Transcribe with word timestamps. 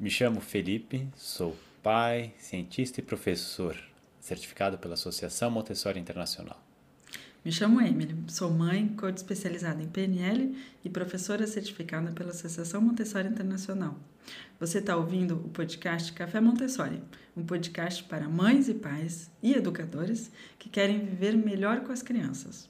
Me 0.00 0.08
chamo 0.08 0.40
Felipe, 0.40 1.06
sou 1.14 1.54
pai, 1.82 2.32
cientista 2.38 3.00
e 3.00 3.02
professor, 3.02 3.76
certificado 4.18 4.78
pela 4.78 4.94
Associação 4.94 5.50
Montessori 5.50 6.00
Internacional. 6.00 6.58
Me 7.44 7.52
chamo 7.52 7.82
Emily, 7.82 8.16
sou 8.26 8.50
mãe, 8.50 8.88
coach 8.96 9.18
especializada 9.18 9.82
em 9.82 9.88
PNL 9.88 10.56
e 10.82 10.88
professora 10.88 11.46
certificada 11.46 12.12
pela 12.12 12.30
Associação 12.30 12.80
Montessori 12.80 13.28
Internacional. 13.28 13.94
Você 14.58 14.78
está 14.78 14.96
ouvindo 14.96 15.34
o 15.34 15.50
podcast 15.50 16.14
Café 16.14 16.40
Montessori, 16.40 17.02
um 17.36 17.44
podcast 17.44 18.02
para 18.04 18.26
mães 18.26 18.70
e 18.70 18.74
pais 18.74 19.30
e 19.42 19.52
educadores 19.52 20.32
que 20.58 20.70
querem 20.70 21.04
viver 21.04 21.36
melhor 21.36 21.80
com 21.80 21.92
as 21.92 22.02
crianças. 22.02 22.69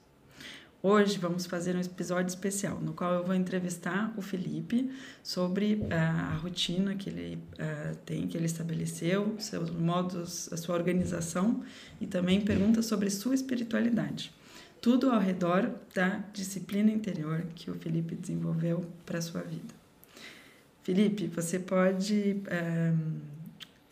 Hoje 0.82 1.18
vamos 1.18 1.44
fazer 1.44 1.76
um 1.76 1.80
episódio 1.80 2.28
especial 2.28 2.80
no 2.80 2.94
qual 2.94 3.12
eu 3.12 3.22
vou 3.22 3.34
entrevistar 3.34 4.14
o 4.16 4.22
Felipe 4.22 4.90
sobre 5.22 5.74
uh, 5.74 5.92
a 5.92 6.36
rotina 6.36 6.94
que 6.94 7.10
ele 7.10 7.36
uh, 7.36 7.94
tem, 8.06 8.26
que 8.26 8.34
ele 8.34 8.46
estabeleceu, 8.46 9.34
seus 9.38 9.68
modos, 9.68 10.50
a 10.50 10.56
sua 10.56 10.74
organização 10.74 11.62
e 12.00 12.06
também 12.06 12.40
perguntas 12.40 12.86
sobre 12.86 13.10
sua 13.10 13.34
espiritualidade. 13.34 14.32
Tudo 14.80 15.10
ao 15.10 15.20
redor 15.20 15.70
da 15.94 16.24
disciplina 16.32 16.90
interior 16.90 17.44
que 17.54 17.70
o 17.70 17.74
Felipe 17.74 18.14
desenvolveu 18.14 18.86
para 19.04 19.20
sua 19.20 19.42
vida. 19.42 19.74
Felipe, 20.82 21.26
você 21.26 21.58
pode. 21.58 22.42
Eh, 22.46 22.94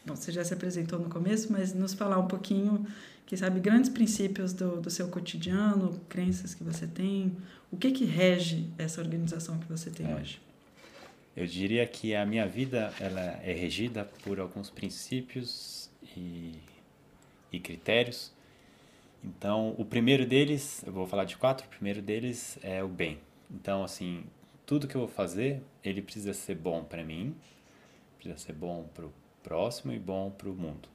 bom, 0.09 0.17
você 0.17 0.33
já 0.33 0.45
se 0.45 0.55
apresentou 0.55 0.99
no 0.99 1.09
começo, 1.09 1.53
mas 1.53 1.73
nos 1.73 1.95
falar 1.95 2.19
um 2.19 2.27
pouquinho 2.27 2.87
quem 3.29 3.37
sabe, 3.37 3.61
grandes 3.61 3.91
princípios 3.91 4.55
do, 4.55 4.81
do 4.81 4.89
seu 4.89 5.07
cotidiano, 5.09 6.01
crenças 6.09 6.55
que 6.55 6.65
você 6.65 6.87
tem. 6.87 7.37
O 7.71 7.77
que 7.77 7.91
que 7.93 8.07
rege 8.07 8.67
essa 8.79 9.03
organização 9.03 9.59
que 9.59 9.69
você 9.69 9.91
tem 9.91 10.11
é. 10.11 10.15
hoje? 10.15 10.41
Eu 11.37 11.47
diria 11.47 11.87
que 11.87 12.15
a 12.15 12.25
minha 12.25 12.49
vida 12.49 12.91
ela 12.99 13.21
é 13.45 13.53
regida 13.53 14.07
por 14.25 14.41
alguns 14.41 14.71
princípios 14.71 15.91
e, 16.17 16.55
e 17.53 17.61
critérios. 17.61 18.33
Então, 19.23 19.75
o 19.77 19.85
primeiro 19.85 20.25
deles, 20.25 20.83
eu 20.87 20.93
vou 20.93 21.07
falar 21.07 21.27
de 21.27 21.37
quatro, 21.37 21.67
o 21.67 21.69
primeiro 21.69 22.01
deles 22.01 22.59
é 22.63 22.83
o 22.83 22.89
bem. 22.89 23.19
Então, 23.51 23.85
assim, 23.85 24.25
tudo 24.65 24.89
que 24.89 24.95
eu 24.95 25.03
vou 25.03 25.09
fazer, 25.09 25.63
ele 25.85 26.01
precisa 26.01 26.33
ser 26.33 26.55
bom 26.55 26.83
para 26.83 27.05
mim, 27.05 27.37
precisa 28.17 28.39
ser 28.39 28.55
bom 28.55 28.89
para 28.95 29.05
o 29.05 29.13
próximo 29.49 29.95
e 29.95 29.99
bom 29.99 30.31
para 30.31 30.51
o 30.51 30.55
mundo. 30.55 30.89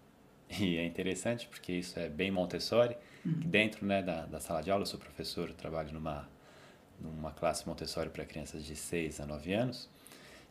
E 0.59 0.77
é 0.77 0.85
interessante 0.85 1.47
porque 1.47 1.71
isso 1.71 1.97
é 1.97 2.07
bem 2.07 2.29
Montessori. 2.29 2.95
Uhum. 3.25 3.31
Dentro 3.39 3.83
né, 3.83 4.03
da, 4.03 4.27
da 4.27 4.39
sala 4.39 4.61
de 4.61 4.69
aula, 4.69 4.83
eu 4.83 4.85
sou 4.85 4.99
professor, 4.99 5.49
eu 5.49 5.55
trabalho 5.55 5.91
numa, 5.91 6.29
numa 6.99 7.31
classe 7.31 7.67
Montessori 7.67 8.11
para 8.11 8.23
crianças 8.23 8.63
de 8.63 8.75
6 8.75 9.19
a 9.21 9.25
9 9.25 9.51
anos. 9.53 9.89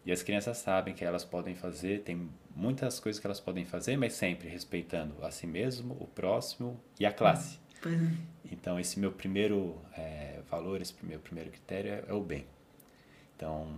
E 0.05 0.11
as 0.11 0.20
crianças 0.20 0.58
sabem 0.58 0.92
que 0.92 1.05
elas 1.05 1.25
podem 1.25 1.55
fazer, 1.55 2.00
tem 2.00 2.28
muitas 2.56 2.98
coisas 2.98 3.20
que 3.20 3.27
elas 3.28 3.39
podem 3.39 3.64
fazer, 3.64 3.97
mas 3.97 4.14
sempre 4.14 4.48
respeitando 4.48 5.25
a 5.25 5.30
si 5.30 5.47
mesmo, 5.47 5.97
o 6.00 6.08
próximo 6.08 6.80
e 6.98 7.06
a 7.06 7.12
classe. 7.12 7.61
Uhum. 7.86 8.17
Então, 8.50 8.80
esse 8.80 8.98
meu 8.98 9.12
primeiro 9.12 9.80
é, 9.97 10.41
valor, 10.50 10.80
esse 10.80 10.92
meu 11.05 11.20
primeiro 11.20 11.50
critério 11.50 11.92
é, 11.92 12.05
é 12.08 12.12
o 12.12 12.20
bem. 12.20 12.45
Então, 13.36 13.73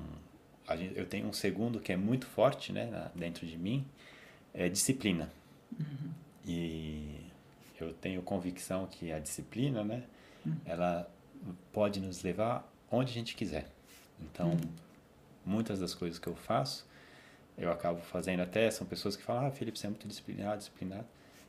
gente, 0.70 0.96
eu 0.98 1.04
tenho 1.04 1.26
um 1.26 1.32
segundo 1.34 1.78
que 1.78 1.92
é 1.92 1.96
muito 1.96 2.26
forte 2.26 2.72
né, 2.72 3.10
dentro 3.14 3.46
de 3.46 3.58
mim, 3.58 3.86
é 4.54 4.68
disciplina. 4.68 5.30
Uhum. 5.78 6.10
E 6.46 7.20
eu 7.80 7.92
tenho 7.92 8.22
convicção 8.22 8.86
que 8.86 9.12
a 9.12 9.18
disciplina, 9.18 9.82
né, 9.82 10.04
uhum. 10.46 10.56
ela 10.64 11.10
pode 11.72 12.00
nos 12.00 12.22
levar 12.22 12.70
onde 12.90 13.10
a 13.10 13.14
gente 13.14 13.34
quiser. 13.34 13.68
Então, 14.20 14.50
uhum. 14.50 14.60
muitas 15.44 15.80
das 15.80 15.94
coisas 15.94 16.18
que 16.18 16.28
eu 16.28 16.36
faço, 16.36 16.86
eu 17.58 17.70
acabo 17.70 18.00
fazendo 18.00 18.40
até, 18.40 18.70
são 18.70 18.86
pessoas 18.86 19.16
que 19.16 19.22
falam, 19.22 19.46
ah, 19.46 19.50
Felipe, 19.50 19.78
você 19.78 19.86
é 19.86 19.90
muito 19.90 20.06
disciplinado, 20.06 20.58
disciplinado. 20.58 21.06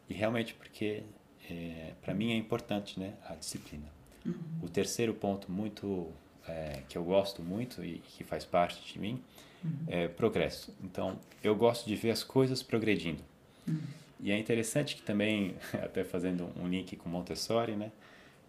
E 0.09 0.13
realmente, 0.13 0.53
porque 0.53 1.03
é, 1.49 1.93
para 2.01 2.13
mim 2.13 2.31
é 2.31 2.35
importante, 2.35 2.99
né, 2.99 3.13
a 3.27 3.35
disciplina. 3.35 3.87
Uhum. 4.25 4.33
O 4.63 4.69
terceiro 4.69 5.13
ponto 5.13 5.51
muito 5.51 6.11
é, 6.47 6.81
que 6.87 6.97
eu 6.97 7.03
gosto 7.03 7.41
muito 7.41 7.83
e 7.83 7.99
que 7.99 8.23
faz 8.23 8.45
parte 8.45 8.93
de 8.93 8.99
mim 8.99 9.21
uhum. 9.63 9.71
é 9.87 10.07
progresso. 10.07 10.75
Então, 10.83 11.19
eu 11.43 11.55
gosto 11.55 11.85
de 11.85 11.95
ver 11.95 12.11
as 12.11 12.23
coisas 12.23 12.61
progredindo. 12.61 13.23
Uhum. 13.67 13.81
E 14.19 14.31
é 14.31 14.37
interessante 14.37 14.95
que 14.95 15.01
também, 15.01 15.55
até 15.73 16.03
fazendo 16.03 16.49
um 16.55 16.67
link 16.67 16.95
com 16.95 17.09
Montessori, 17.09 17.75
né? 17.75 17.91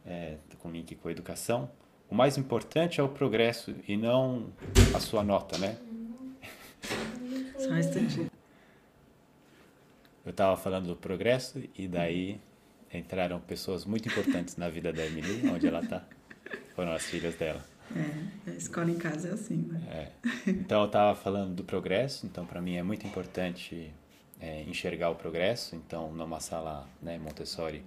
É, 0.07 0.37
com 0.61 0.71
link 0.71 0.95
com 0.95 1.09
a 1.09 1.11
educação, 1.11 1.69
o 2.09 2.15
mais 2.15 2.39
importante 2.39 3.01
é 3.01 3.03
o 3.03 3.09
progresso 3.09 3.75
e 3.89 3.97
não 3.97 4.47
a 4.95 5.01
sua 5.01 5.25
nota, 5.25 5.59
né? 5.59 5.77
Só 7.59 7.71
um 7.71 7.79
instantinho. 7.79 8.31
Eu 10.25 10.31
estava 10.31 10.57
falando 10.57 10.87
do 10.87 10.97
progresso 10.97 11.63
e 11.77 11.89
daí 11.89 12.41
entraram 12.93 13.41
pessoas 13.41 13.85
muito 13.85 14.09
importantes 14.09 14.57
na 14.57 14.69
vida 14.69 14.93
da 14.93 15.05
Emily, 15.05 15.49
onde 15.49 15.67
ela 15.67 15.81
está. 15.81 16.05
Foram 16.75 16.93
as 16.93 17.05
filhas 17.05 17.35
dela. 17.37 17.65
É, 17.95 18.51
a 18.51 18.55
escola 18.55 18.91
em 18.91 18.99
casa 18.99 19.29
é 19.29 19.33
assim, 19.33 19.57
né? 19.57 19.81
É. 19.89 20.51
Então 20.51 20.81
eu 20.81 20.87
estava 20.87 21.15
falando 21.15 21.55
do 21.55 21.65
progresso, 21.65 22.27
então 22.27 22.45
para 22.47 22.61
mim 22.61 22.77
é 22.77 22.83
muito 22.83 23.07
importante 23.07 23.93
é, 24.41 24.63
enxergar 24.63 25.11
o 25.11 25.15
progresso. 25.15 25.77
Então, 25.77 26.13
numa 26.13 26.41
sala 26.41 26.89
né, 27.03 27.19
Montessori, 27.19 27.85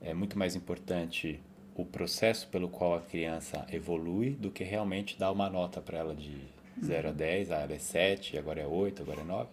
é 0.00 0.14
muito 0.14 0.38
mais 0.38 0.54
importante 0.56 1.40
o 1.74 1.84
processo 1.84 2.48
pelo 2.48 2.68
qual 2.68 2.94
a 2.94 3.00
criança 3.00 3.66
evolui 3.70 4.30
do 4.30 4.50
que 4.50 4.64
realmente 4.64 5.18
dar 5.18 5.30
uma 5.32 5.48
nota 5.48 5.80
para 5.80 5.98
ela 5.98 6.14
de 6.14 6.36
0 6.82 7.08
a 7.08 7.12
10, 7.12 7.50
ah, 7.50 7.56
ela 7.56 7.72
é 7.72 7.78
7, 7.78 8.38
agora 8.38 8.60
é 8.60 8.66
8, 8.66 9.02
agora 9.02 9.20
é 9.20 9.24
9. 9.24 9.48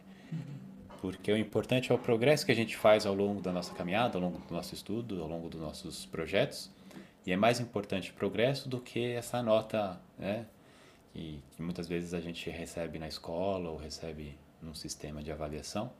Porque 0.99 1.31
o 1.31 1.37
importante 1.37 1.91
é 1.91 1.95
o 1.95 1.97
progresso 1.97 2.45
que 2.45 2.51
a 2.51 2.55
gente 2.55 2.75
faz 2.75 3.05
ao 3.05 3.13
longo 3.13 3.39
da 3.39 3.51
nossa 3.51 3.73
caminhada, 3.73 4.17
ao 4.17 4.21
longo 4.21 4.39
do 4.39 4.53
nosso 4.53 4.73
estudo, 4.73 5.21
ao 5.21 5.27
longo 5.27 5.47
dos 5.47 5.61
nossos 5.61 6.05
projetos. 6.05 6.71
E 7.27 7.33
é 7.33 7.35
mais 7.35 7.59
importante 7.59 8.11
o 8.11 8.13
progresso 8.13 8.69
do 8.69 8.79
que 8.79 9.11
essa 9.11 9.43
nota, 9.43 9.99
né? 10.17 10.45
Que, 11.11 11.43
que 11.51 11.61
muitas 11.61 11.85
vezes 11.85 12.13
a 12.13 12.21
gente 12.21 12.49
recebe 12.49 12.97
na 12.97 13.07
escola 13.09 13.69
ou 13.69 13.75
recebe 13.75 14.37
num 14.61 14.73
sistema 14.73 15.21
de 15.21 15.29
avaliação. 15.29 15.91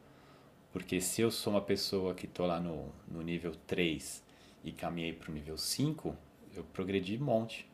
Porque 0.71 1.01
se 1.01 1.21
eu 1.21 1.29
sou 1.29 1.51
uma 1.51 1.61
pessoa 1.61 2.13
que 2.13 2.27
estou 2.27 2.45
lá 2.45 2.61
no, 2.61 2.93
no 3.05 3.21
nível 3.21 3.53
3 3.67 4.23
e 4.63 4.71
caminhei 4.71 5.11
para 5.11 5.29
o 5.29 5.33
nível 5.33 5.57
5, 5.57 6.15
eu 6.55 6.63
progredi 6.63 7.17
um 7.17 7.25
monte. 7.25 7.67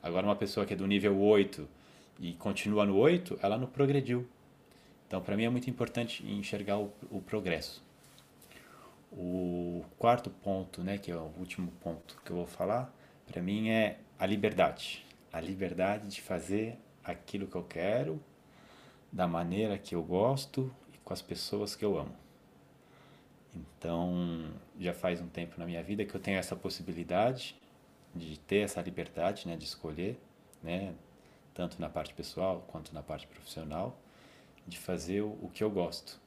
Agora, 0.00 0.24
uma 0.24 0.36
pessoa 0.36 0.64
que 0.64 0.72
é 0.72 0.76
do 0.76 0.86
nível 0.86 1.18
8 1.18 1.68
e 2.20 2.34
continua 2.34 2.86
no 2.86 2.96
8, 2.96 3.36
ela 3.42 3.58
não 3.58 3.66
progrediu. 3.66 4.24
Então, 5.08 5.20
para 5.20 5.36
mim 5.36 5.42
é 5.42 5.50
muito 5.50 5.68
importante 5.68 6.24
enxergar 6.24 6.78
o, 6.78 6.92
o, 7.10 7.20
progresso. 7.20 7.82
O 9.12 9.84
quarto 9.98 10.30
ponto, 10.30 10.82
né, 10.82 10.96
que 10.96 11.10
é 11.10 11.16
o 11.16 11.30
último 11.38 11.70
ponto 11.82 12.20
que 12.24 12.30
eu 12.30 12.36
vou 12.36 12.46
falar, 12.46 12.92
para 13.26 13.42
mim 13.42 13.68
é 13.68 13.98
a 14.18 14.24
liberdade. 14.24 15.04
A 15.32 15.40
liberdade 15.40 16.08
de 16.08 16.22
fazer 16.22 16.78
aquilo 17.04 17.46
que 17.46 17.56
eu 17.56 17.64
quero, 17.64 18.22
da 19.10 19.28
maneira 19.28 19.76
que 19.76 19.94
eu 19.94 20.02
gosto 20.02 20.74
e 20.94 20.98
com 20.98 21.12
as 21.12 21.20
pessoas 21.20 21.76
que 21.76 21.84
eu 21.84 21.98
amo. 21.98 22.14
Então, 23.54 24.50
já 24.78 24.94
faz 24.94 25.20
um 25.20 25.28
tempo 25.28 25.58
na 25.58 25.66
minha 25.66 25.82
vida 25.82 26.04
que 26.06 26.14
eu 26.14 26.20
tenho 26.20 26.38
essa 26.38 26.56
possibilidade 26.56 27.54
de 28.14 28.38
ter 28.38 28.58
essa 28.58 28.80
liberdade, 28.80 29.46
né, 29.46 29.56
de 29.56 29.64
escolher, 29.64 30.18
né, 30.62 30.94
tanto 31.52 31.78
na 31.80 31.88
parte 31.88 32.14
pessoal 32.14 32.64
quanto 32.68 32.94
na 32.94 33.02
parte 33.02 33.26
profissional, 33.26 33.98
de 34.66 34.78
fazer 34.78 35.20
o, 35.20 35.50
que 35.52 35.62
eu 35.62 35.70
gosto 35.70 36.21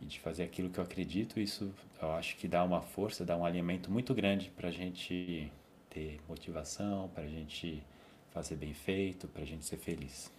e 0.00 0.04
de 0.04 0.20
fazer 0.20 0.44
aquilo 0.44 0.70
que 0.70 0.78
eu 0.78 0.84
acredito. 0.84 1.40
Isso 1.40 1.72
eu 2.00 2.12
acho 2.12 2.36
que 2.36 2.46
dá 2.46 2.62
uma 2.62 2.80
força, 2.80 3.24
dá 3.24 3.36
um 3.36 3.44
alimento 3.44 3.90
muito 3.90 4.14
grande 4.14 4.50
para 4.56 4.68
a 4.68 4.72
gente 4.72 5.50
ter 5.90 6.20
motivação, 6.28 7.08
para 7.14 7.24
a 7.24 7.28
gente 7.28 7.82
fazer 8.32 8.56
bem 8.56 8.74
feito, 8.74 9.26
para 9.28 9.42
a 9.42 9.46
gente 9.46 9.64
ser 9.64 9.78
feliz. 9.78 10.30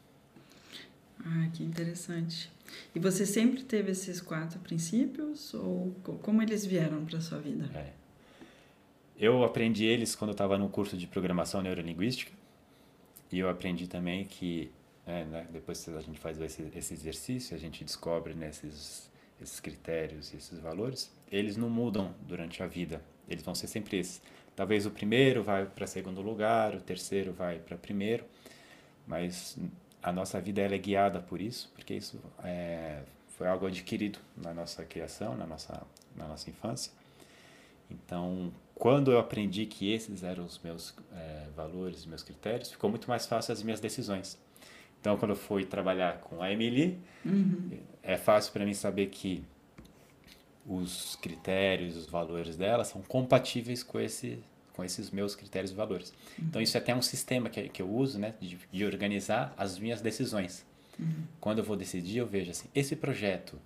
Ah, 1.26 1.49
que 1.52 1.64
interessante. 1.64 2.52
E 2.93 2.99
você 2.99 3.26
sempre 3.26 3.64
teve 3.64 3.91
esses 3.91 4.22
quatro 4.22 4.59
princípios 4.59 5.53
ou 5.53 5.96
como 6.22 6.41
eles 6.41 6.66
vieram 6.66 7.03
para 7.05 7.20
sua 7.20 7.40
vida? 7.40 7.66
É. 7.73 7.91
Eu 9.20 9.43
aprendi 9.43 9.85
eles 9.85 10.16
quando 10.16 10.29
eu 10.29 10.34
estava 10.34 10.59
no 10.59 10.70
curso 10.70 10.96
de 10.96 11.08
programação 11.08 11.59
neurolinguística 11.61 12.31
e 13.31 13.40
eu 13.40 13.49
aprendi 13.49 13.87
também 13.87 14.26
que 14.26 14.72
é, 15.08 15.23
né, 15.26 15.47
depois 15.52 15.87
a 15.90 16.02
gente 16.02 16.20
faz 16.20 16.40
esse, 16.40 16.70
esse 16.76 16.93
exercício, 16.93 17.55
a 17.55 17.59
gente 17.59 17.84
descobre 17.84 18.35
nesses 18.35 19.09
né, 19.09 19.16
esses 19.41 19.59
critérios 19.59 20.34
e 20.34 20.37
esses 20.37 20.59
valores, 20.59 21.11
eles 21.31 21.57
não 21.57 21.69
mudam 21.69 22.13
durante 22.22 22.61
a 22.63 22.67
vida. 22.67 23.01
Eles 23.29 23.43
vão 23.43 23.53
ser 23.53 23.67
sempre 23.67 23.97
esses. 23.97 24.22
Talvez 24.55 24.85
o 24.85 24.91
primeiro 24.91 25.43
vai 25.43 25.66
para 25.66 25.85
segundo 25.85 26.22
lugar, 26.22 26.73
o 26.75 26.81
terceiro 26.81 27.31
vai 27.31 27.59
para 27.59 27.78
primeiro, 27.78 28.25
mas 29.05 29.57
a 30.01 30.11
nossa 30.11 30.41
vida 30.41 30.61
é 30.61 30.78
guiada 30.78 31.19
por 31.19 31.41
isso, 31.41 31.72
porque 31.75 31.93
isso 31.93 32.19
é, 32.43 33.03
foi 33.37 33.47
algo 33.47 33.67
adquirido 33.67 34.19
na 34.35 34.53
nossa 34.53 34.84
criação, 34.84 35.35
na 35.35 35.45
nossa, 35.45 35.85
na 36.16 36.28
nossa 36.28 36.49
infância. 36.49 36.91
Então, 37.90 38.51
quando 38.73 39.11
eu 39.11 39.19
aprendi 39.19 39.66
que 39.66 39.91
esses 39.91 40.23
eram 40.23 40.45
os 40.45 40.59
meus 40.59 40.93
é, 41.13 41.47
valores, 41.55 42.05
meus 42.05 42.23
critérios, 42.23 42.72
ficou 42.72 42.90
muito 42.90 43.07
mais 43.07 43.25
fácil 43.25 43.53
as 43.53 43.61
minhas 43.61 43.79
decisões. 43.79 44.37
Então, 44.99 45.17
quando 45.17 45.32
eu 45.32 45.35
fui 45.38 45.66
trabalhar 45.66 46.20
com 46.20 46.41
a 46.41 46.52
Emily, 46.52 46.97
Uhum. 47.26 47.70
é 48.03 48.17
fácil 48.17 48.52
para 48.53 48.66
mim 48.66 48.73
saber 48.73 49.08
que 49.08 49.44
os 50.66 51.16
critérios, 51.22 51.96
os 51.96 52.08
valores 52.08 52.58
dela 52.58 52.84
são 52.84 53.02
compatíveis 53.02 53.84
com 53.84 53.99
esse 53.99 54.40
com 54.73 54.84
esses 54.84 55.09
meus 55.09 55.35
critérios 55.35 55.72
e 55.72 55.73
valores. 55.73 56.14
Então 56.38 56.61
isso 56.61 56.78
é 56.78 56.79
até 56.79 56.94
um 56.94 57.02
sistema 57.02 57.49
que, 57.49 57.67
que 57.67 57.82
eu 57.82 57.90
uso, 57.90 58.20
né, 58.20 58.35
de, 58.40 58.59
de 58.72 58.85
organizar 58.85 59.52
as 59.58 59.79
minhas 59.79 60.02
decisões. 60.02 60.64
Quando 61.41 61.58
eu 61.58 61.64
vou 61.64 61.76
decidir, 61.76 62.17
eu 62.20 62.28
vejo 62.28 62.52
assim, 62.52 62.67
esse 62.76 62.96
projeto, 62.96 63.59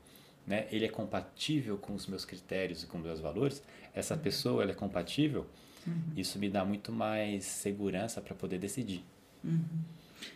né, 0.47 0.67
ele 0.71 0.85
é 0.85 0.87
compatível 0.87 1.77
com 1.77 1.93
os 1.95 2.07
meus 2.07 2.23
critérios 2.23 2.83
e 2.83 2.87
com 2.87 2.97
os 2.97 3.03
meus 3.03 3.19
valores. 3.19 3.61
Essa 3.93 4.15
pessoa, 4.15 4.63
ela 4.63 4.71
é 4.71 4.75
compatível. 4.75 5.45
Isso 6.15 6.39
me 6.39 6.49
dá 6.49 6.63
muito 6.63 6.93
mais 6.93 7.43
segurança 7.43 8.21
para 8.21 8.33
poder 8.33 8.57
decidir. 8.57 9.03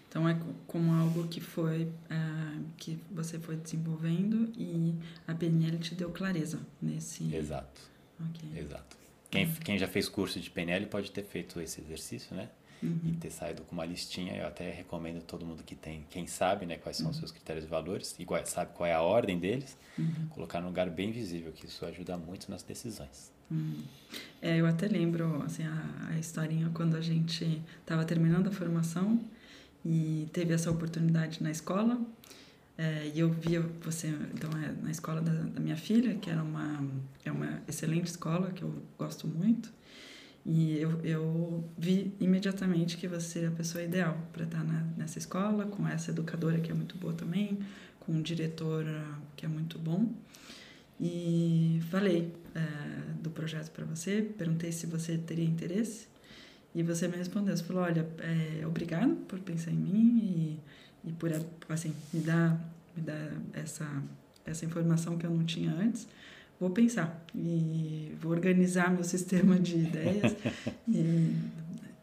Então 0.10 0.28
é 0.28 0.34
co- 0.34 0.54
como 0.68 0.94
algo 0.94 1.28
que 1.28 1.42
foi 1.42 1.90
ah, 2.10 2.58
que 2.78 2.98
você 3.12 3.38
foi 3.40 3.56
desenvolvendo 3.58 4.52
e 4.58 4.96
a 5.28 5.34
PNL 5.34 5.78
te 5.80 5.94
deu 5.96 6.10
clareza 6.10 6.60
nesse. 6.82 7.34
Exato. 7.36 7.82
Ok. 8.20 8.50
Exato. 8.60 8.98
Quem, 9.30 9.52
quem 9.52 9.78
já 9.78 9.88
fez 9.88 10.08
curso 10.08 10.40
de 10.40 10.50
PNL 10.50 10.86
pode 10.86 11.12
ter 11.12 11.24
feito 11.24 11.60
esse 11.60 11.82
exercício, 11.82 12.36
né? 12.36 12.50
E 12.84 13.14
ter 13.14 13.32
saído 13.32 13.64
com 13.64 13.74
uma 13.74 13.86
listinha. 13.86 14.36
Eu 14.36 14.48
até 14.48 14.70
recomendo 14.70 15.22
todo 15.24 15.44
mundo 15.46 15.64
que 15.64 15.74
tem, 15.76 16.06
quem 16.10 16.28
sabe, 16.28 16.66
né, 16.68 16.78
quais 16.78 16.98
são 16.98 17.10
os 17.10 17.18
seus 17.18 17.32
critérios 17.32 17.66
e 17.66 17.68
valores, 17.68 18.16
e 18.20 18.26
qual- 18.26 18.46
sabe 18.46 18.74
qual 18.76 18.86
é 18.88 18.94
a 18.94 19.02
ordem 19.02 19.40
deles, 19.40 19.76
colocar 20.30 20.62
num 20.62 20.68
lugar 20.68 20.90
bem 20.90 21.12
visível, 21.12 21.52
que 21.52 21.66
isso 21.66 21.84
ajuda 21.86 22.16
muito 22.16 22.50
nas 22.52 22.62
decisões. 22.62 23.32
É, 24.42 24.58
eu 24.60 24.66
até 24.68 24.88
lembro 24.88 25.42
assim, 25.44 25.64
a, 25.64 26.10
a 26.12 26.18
historinha 26.20 26.70
quando 26.74 26.96
a 26.96 27.02
gente 27.02 27.62
estava 27.80 28.04
terminando 28.06 28.48
a 28.48 28.52
formação 28.52 29.20
e 29.86 30.28
teve 30.34 30.54
essa 30.54 30.72
oportunidade 30.72 31.44
na 31.44 31.52
escola. 31.52 32.02
é, 32.78 33.12
e 33.14 33.20
eu 33.20 33.30
via 33.32 33.62
você, 33.84 34.08
então, 34.34 34.50
é, 34.60 34.74
na 34.84 34.92
escola 34.92 35.22
da, 35.22 35.32
da 35.32 35.60
minha 35.62 35.78
filha, 35.78 36.16
que 36.16 36.30
era 36.30 36.44
uma, 36.44 36.84
é 37.24 37.32
uma 37.32 37.62
excelente 37.68 38.08
escola, 38.08 38.52
que 38.52 38.64
eu 38.64 38.84
gosto 38.98 39.28
muito. 39.28 39.72
E 40.46 40.78
eu, 40.78 41.00
eu 41.04 41.64
vi 41.78 42.14
imediatamente 42.20 42.98
que 42.98 43.08
você 43.08 43.46
é 43.46 43.48
a 43.48 43.52
pessoa 43.52 43.84
ideal 43.84 44.18
para 44.34 44.44
estar 44.44 44.64
na, 44.64 44.82
nessa 44.98 45.18
escola, 45.18 45.66
com 45.66 45.88
essa 45.88 46.12
educadora 46.12 46.60
que 46.60 46.72
é 46.72 46.74
muito 46.74 46.98
boa 46.98 47.14
também, 47.14 47.60
com 48.02 48.12
um 48.14 48.22
diretor 48.22 48.86
ah, 48.88 49.20
que 49.36 49.46
é 49.46 49.50
muito 49.50 49.80
bom. 49.80 50.14
E 51.00 51.82
falei 51.90 52.32
eh, 52.54 53.14
do 53.22 53.30
projeto 53.30 53.72
para 53.72 53.86
você, 53.86 54.22
perguntei 54.22 54.72
se 54.72 54.86
você 54.86 55.18
teria 55.18 55.44
interesse 55.44 56.08
e 56.76 56.84
você 56.84 57.08
me 57.08 57.16
respondeu. 57.16 57.56
Você 57.56 57.64
falou: 57.64 57.84
Olha, 57.84 58.06
é, 58.20 58.68
obrigado 58.68 59.16
por 59.28 59.40
pensar 59.40 59.72
em 59.72 59.76
mim 59.76 60.60
e, 61.06 61.10
e 61.10 61.14
por 61.14 61.32
assim, 61.70 61.96
me 62.14 62.20
dar, 62.20 62.60
me 62.96 63.02
dar 63.02 63.32
essa, 63.54 63.90
essa 64.46 64.66
informação 64.66 65.18
que 65.18 65.26
eu 65.26 65.32
não 65.32 65.46
tinha 65.46 65.72
antes. 65.72 66.06
Vou 66.60 66.70
pensar 66.70 67.26
e 67.34 68.14
vou 68.22 68.32
organizar 68.32 68.92
meu 68.92 69.04
sistema 69.06 69.58
de 69.58 69.78
ideias 69.78 70.36
e 70.88 71.34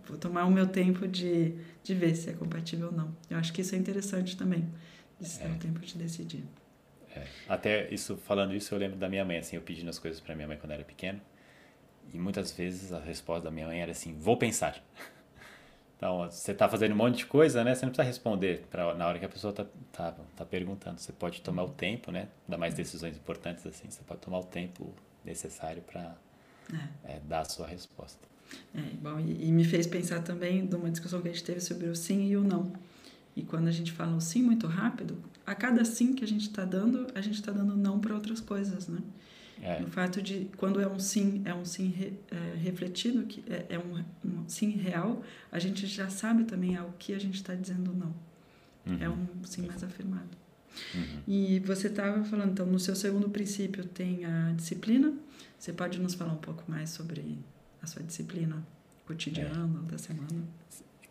vou 0.08 0.16
tomar 0.16 0.46
o 0.46 0.50
meu 0.50 0.66
tempo 0.66 1.06
de, 1.06 1.54
de 1.84 1.94
ver 1.94 2.16
se 2.16 2.30
é 2.30 2.32
compatível 2.32 2.86
ou 2.88 2.92
não. 2.92 3.14
Eu 3.28 3.36
acho 3.36 3.52
que 3.52 3.60
isso 3.60 3.74
é 3.74 3.78
interessante 3.78 4.36
também, 4.36 4.66
se 5.20 5.38
dar 5.38 5.50
o 5.50 5.58
tempo 5.58 5.80
de 5.80 5.96
decidir. 5.96 6.44
É. 7.14 7.26
Até 7.46 7.92
isso, 7.92 8.16
falando 8.16 8.54
isso, 8.54 8.74
eu 8.74 8.78
lembro 8.78 8.98
da 8.98 9.08
minha 9.08 9.24
mãe, 9.24 9.38
assim, 9.38 9.56
eu 9.56 9.62
pedindo 9.62 9.90
as 9.90 9.98
coisas 9.98 10.18
para 10.18 10.34
minha 10.34 10.48
mãe 10.48 10.56
quando 10.56 10.72
era 10.72 10.84
pequeno, 10.84 11.20
e 12.12 12.18
muitas 12.18 12.52
vezes 12.52 12.92
a 12.92 13.00
resposta 13.00 13.44
da 13.44 13.50
minha 13.50 13.66
mãe 13.66 13.80
era 13.80 13.92
assim, 13.92 14.14
vou 14.18 14.36
pensar. 14.36 14.82
Então, 15.96 16.28
você 16.28 16.52
tá 16.52 16.68
fazendo 16.68 16.92
um 16.92 16.96
monte 16.96 17.18
de 17.18 17.26
coisa, 17.26 17.62
né? 17.62 17.74
Você 17.76 17.86
não 17.86 17.92
precisa 17.92 18.06
responder 18.06 18.66
pra, 18.68 18.92
na 18.94 19.06
hora 19.06 19.20
que 19.20 19.24
a 19.24 19.28
pessoa 19.28 19.52
tá, 19.52 19.64
tá, 19.92 20.10
tá 20.34 20.44
perguntando. 20.44 21.00
Você 21.00 21.12
pode 21.12 21.40
tomar 21.42 21.62
o 21.62 21.68
tempo, 21.68 22.10
né? 22.10 22.26
Ainda 22.44 22.58
mais 22.58 22.74
decisões 22.74 23.16
importantes 23.16 23.64
assim, 23.66 23.88
você 23.88 24.02
pode 24.02 24.20
tomar 24.20 24.40
o 24.40 24.44
tempo 24.44 24.92
necessário 25.24 25.80
para 25.82 26.16
É. 27.04 27.20
dar 27.20 27.40
a 27.40 27.44
sua 27.44 27.66
resposta. 27.68 28.18
É, 28.74 28.80
bom, 29.00 29.20
e, 29.20 29.46
e 29.48 29.52
me 29.52 29.64
fez 29.64 29.86
pensar 29.86 30.22
também 30.22 30.66
de 30.66 30.74
uma 30.74 30.90
discussão 30.90 31.22
que 31.22 31.28
a 31.28 31.32
gente 31.32 31.44
teve 31.44 31.60
sobre 31.60 31.86
o 31.86 31.94
sim 31.94 32.26
e 32.28 32.36
o 32.36 32.42
não. 32.42 32.72
E 33.36 33.42
quando 33.42 33.68
a 33.68 33.70
gente 33.70 33.92
fala 33.92 34.14
o 34.16 34.20
sim 34.20 34.42
muito 34.42 34.66
rápido, 34.66 35.16
a 35.46 35.54
cada 35.54 35.84
sim 35.84 36.14
que 36.14 36.24
a 36.24 36.28
gente 36.28 36.48
está 36.48 36.64
dando, 36.64 37.06
a 37.14 37.20
gente 37.20 37.36
está 37.36 37.52
dando 37.52 37.76
não 37.76 38.00
para 38.00 38.14
outras 38.14 38.40
coisas, 38.40 38.88
né? 38.88 38.98
É, 39.62 39.80
O 39.82 39.86
fato 39.86 40.20
de, 40.20 40.50
quando 40.56 40.80
é 40.80 40.88
um 40.88 40.98
sim, 40.98 41.40
é 41.44 41.54
um 41.54 41.64
sim 41.64 41.88
re- 41.88 42.12
é, 42.30 42.56
refletido, 42.56 43.24
que 43.26 43.44
é, 43.48 43.66
é 43.70 43.78
um, 43.78 44.04
um 44.24 44.48
sim 44.48 44.70
real, 44.72 45.22
a 45.52 45.58
gente 45.60 45.86
já 45.86 46.08
sabe 46.10 46.44
também 46.44 46.76
ao 46.76 46.90
que 46.98 47.14
a 47.14 47.18
gente 47.18 47.36
está 47.36 47.54
dizendo 47.54 47.94
não. 47.94 48.12
É 49.00 49.08
um 49.08 49.26
sim 49.44 49.62
mais 49.64 49.84
afirmado. 49.84 50.28
Uhum. 50.94 51.20
E 51.28 51.60
você 51.60 51.86
estava 51.86 52.24
falando, 52.24 52.50
então, 52.52 52.66
no 52.66 52.80
seu 52.80 52.96
segundo 52.96 53.30
princípio 53.30 53.84
tem 53.84 54.24
a 54.24 54.52
disciplina. 54.56 55.14
Você 55.56 55.72
pode 55.72 56.00
nos 56.00 56.14
falar 56.14 56.32
um 56.32 56.38
pouco 56.38 56.64
mais 56.68 56.90
sobre 56.90 57.38
a 57.80 57.86
sua 57.86 58.02
disciplina 58.02 58.66
cotidiana, 59.06 59.80
da 59.88 59.96
semana? 59.98 60.42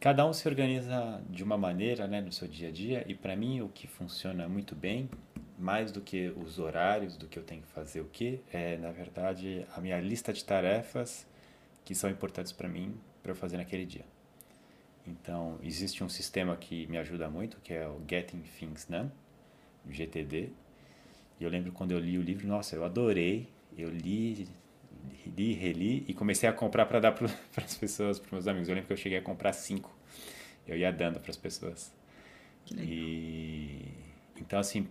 Cada 0.01 0.25
um 0.25 0.33
se 0.33 0.47
organiza 0.47 1.21
de 1.29 1.43
uma 1.43 1.59
maneira, 1.59 2.07
né, 2.07 2.21
no 2.21 2.31
seu 2.31 2.47
dia 2.47 2.69
a 2.69 2.71
dia, 2.71 3.05
e 3.07 3.13
para 3.13 3.35
mim 3.35 3.61
o 3.61 3.69
que 3.69 3.85
funciona 3.85 4.49
muito 4.49 4.75
bem, 4.75 5.07
mais 5.59 5.91
do 5.91 6.01
que 6.01 6.33
os 6.37 6.57
horários, 6.57 7.15
do 7.15 7.27
que 7.27 7.37
eu 7.37 7.43
tenho 7.43 7.61
que 7.61 7.67
fazer 7.67 8.01
o 8.01 8.05
quê, 8.05 8.39
é, 8.51 8.77
na 8.77 8.89
verdade, 8.89 9.63
a 9.75 9.79
minha 9.79 10.01
lista 10.01 10.33
de 10.33 10.43
tarefas 10.43 11.27
que 11.85 11.93
são 11.93 12.09
importantes 12.09 12.51
para 12.51 12.67
mim 12.67 12.95
para 13.21 13.31
eu 13.31 13.35
fazer 13.35 13.57
naquele 13.57 13.85
dia. 13.85 14.03
Então, 15.05 15.59
existe 15.61 16.03
um 16.03 16.09
sistema 16.09 16.57
que 16.57 16.87
me 16.87 16.97
ajuda 16.97 17.29
muito, 17.29 17.57
que 17.63 17.71
é 17.71 17.87
o 17.87 18.01
Getting 18.09 18.41
Things 18.57 18.87
Done, 18.89 19.11
GTD. 19.87 20.49
E 21.39 21.43
eu 21.43 21.49
lembro 21.51 21.71
quando 21.71 21.91
eu 21.91 21.99
li 21.99 22.17
o 22.17 22.23
livro, 22.23 22.47
nossa, 22.47 22.75
eu 22.75 22.83
adorei. 22.83 23.47
Eu 23.77 23.91
li, 23.91 24.47
li, 25.25 25.53
reli 25.53 26.05
e 26.07 26.13
comecei 26.13 26.47
a 26.47 26.53
comprar 26.53 26.85
para 26.85 26.99
dar 26.99 27.11
para 27.11 27.27
as 27.57 27.75
pessoas, 27.75 28.19
para 28.19 28.29
meus 28.31 28.47
amigos. 28.47 28.69
Eu 28.69 28.75
lembro 28.75 28.87
que 28.87 28.93
eu 28.93 28.97
cheguei 28.97 29.17
a 29.17 29.21
comprar 29.21 29.53
cinco. 29.53 29.95
Eu 30.67 30.77
ia 30.77 30.91
dando 30.91 31.19
para 31.19 31.31
as 31.31 31.37
pessoas. 31.37 31.93
Que 32.65 32.75
legal. 32.75 32.93
E 32.93 33.87
então 34.39 34.59
assim, 34.59 34.87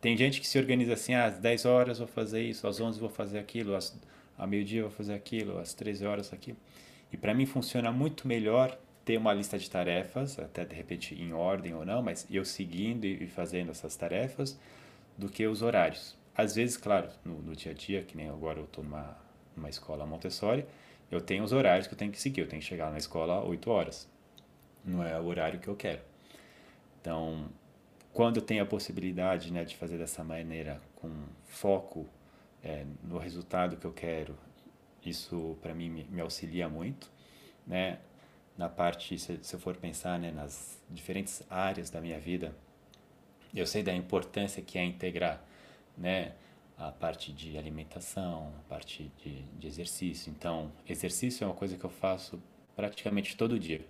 tem 0.00 0.16
gente 0.16 0.40
que 0.40 0.46
se 0.46 0.58
organiza 0.58 0.94
assim, 0.94 1.14
ah, 1.14 1.26
às 1.26 1.38
10 1.38 1.64
horas 1.64 1.98
vou 1.98 2.08
fazer 2.08 2.42
isso, 2.42 2.66
às 2.66 2.80
11 2.80 2.98
vou 2.98 3.08
fazer 3.08 3.38
aquilo, 3.38 3.74
às 3.74 3.96
ao 4.36 4.46
meio-dia 4.46 4.82
vou 4.82 4.90
fazer 4.90 5.14
aquilo, 5.14 5.58
às 5.58 5.74
13 5.74 6.06
horas 6.06 6.32
aquilo. 6.32 6.56
E 7.12 7.16
para 7.16 7.34
mim 7.34 7.46
funciona 7.46 7.92
muito 7.92 8.26
melhor 8.26 8.76
ter 9.04 9.16
uma 9.16 9.32
lista 9.32 9.58
de 9.58 9.68
tarefas, 9.70 10.38
até 10.38 10.64
de 10.64 10.74
repente 10.74 11.14
em 11.14 11.32
ordem 11.32 11.74
ou 11.74 11.84
não, 11.84 12.02
mas 12.02 12.26
eu 12.30 12.44
seguindo 12.44 13.04
e 13.04 13.26
fazendo 13.26 13.70
essas 13.70 13.96
tarefas, 13.96 14.58
do 15.16 15.28
que 15.28 15.46
os 15.46 15.62
horários. 15.62 16.16
Às 16.34 16.54
vezes, 16.54 16.76
claro, 16.76 17.08
no, 17.24 17.42
no 17.42 17.54
dia 17.54 17.72
a 17.72 17.74
dia, 17.74 18.02
que 18.02 18.16
nem 18.16 18.28
agora 18.28 18.58
eu 18.58 18.64
estou 18.64 18.82
numa, 18.82 19.16
numa 19.56 19.68
escola 19.68 20.06
Montessori, 20.06 20.66
eu 21.10 21.20
tenho 21.20 21.44
os 21.44 21.52
horários 21.52 21.86
que 21.86 21.94
eu 21.94 21.98
tenho 21.98 22.10
que 22.10 22.20
seguir. 22.20 22.40
Eu 22.40 22.48
tenho 22.48 22.62
que 22.62 22.68
chegar 22.68 22.90
na 22.90 22.98
escola 22.98 23.40
às 23.40 23.44
8 23.46 23.70
horas. 23.70 24.08
Não 24.84 25.04
é 25.04 25.18
o 25.20 25.26
horário 25.26 25.60
que 25.60 25.68
eu 25.68 25.76
quero. 25.76 26.00
Então, 27.00 27.48
quando 28.12 28.36
eu 28.36 28.42
tenho 28.42 28.62
a 28.62 28.66
possibilidade 28.66 29.52
né, 29.52 29.64
de 29.64 29.76
fazer 29.76 29.98
dessa 29.98 30.24
maneira, 30.24 30.80
com 30.96 31.10
foco 31.44 32.06
é, 32.62 32.86
no 33.02 33.18
resultado 33.18 33.76
que 33.76 33.84
eu 33.84 33.92
quero, 33.92 34.36
isso 35.04 35.58
para 35.60 35.74
mim 35.74 35.90
me, 35.90 36.04
me 36.04 36.20
auxilia 36.20 36.68
muito. 36.68 37.10
Né? 37.66 37.98
Na 38.56 38.68
parte, 38.68 39.18
se, 39.18 39.38
se 39.42 39.54
eu 39.54 39.60
for 39.60 39.76
pensar 39.76 40.18
né, 40.18 40.30
nas 40.30 40.80
diferentes 40.88 41.42
áreas 41.50 41.90
da 41.90 42.00
minha 42.00 42.18
vida, 42.18 42.54
eu 43.54 43.66
sei 43.66 43.82
da 43.82 43.92
importância 43.92 44.62
que 44.62 44.78
é 44.78 44.84
integrar 44.84 45.42
né, 45.96 46.32
a 46.88 46.90
parte 46.90 47.32
de 47.32 47.56
alimentação, 47.56 48.52
a 48.58 48.68
parte 48.68 49.10
de, 49.22 49.42
de 49.42 49.66
exercício. 49.68 50.30
Então, 50.30 50.72
exercício 50.88 51.44
é 51.44 51.46
uma 51.46 51.54
coisa 51.54 51.76
que 51.76 51.84
eu 51.84 51.90
faço 51.90 52.42
praticamente 52.74 53.36
todo 53.36 53.56
dia. 53.58 53.86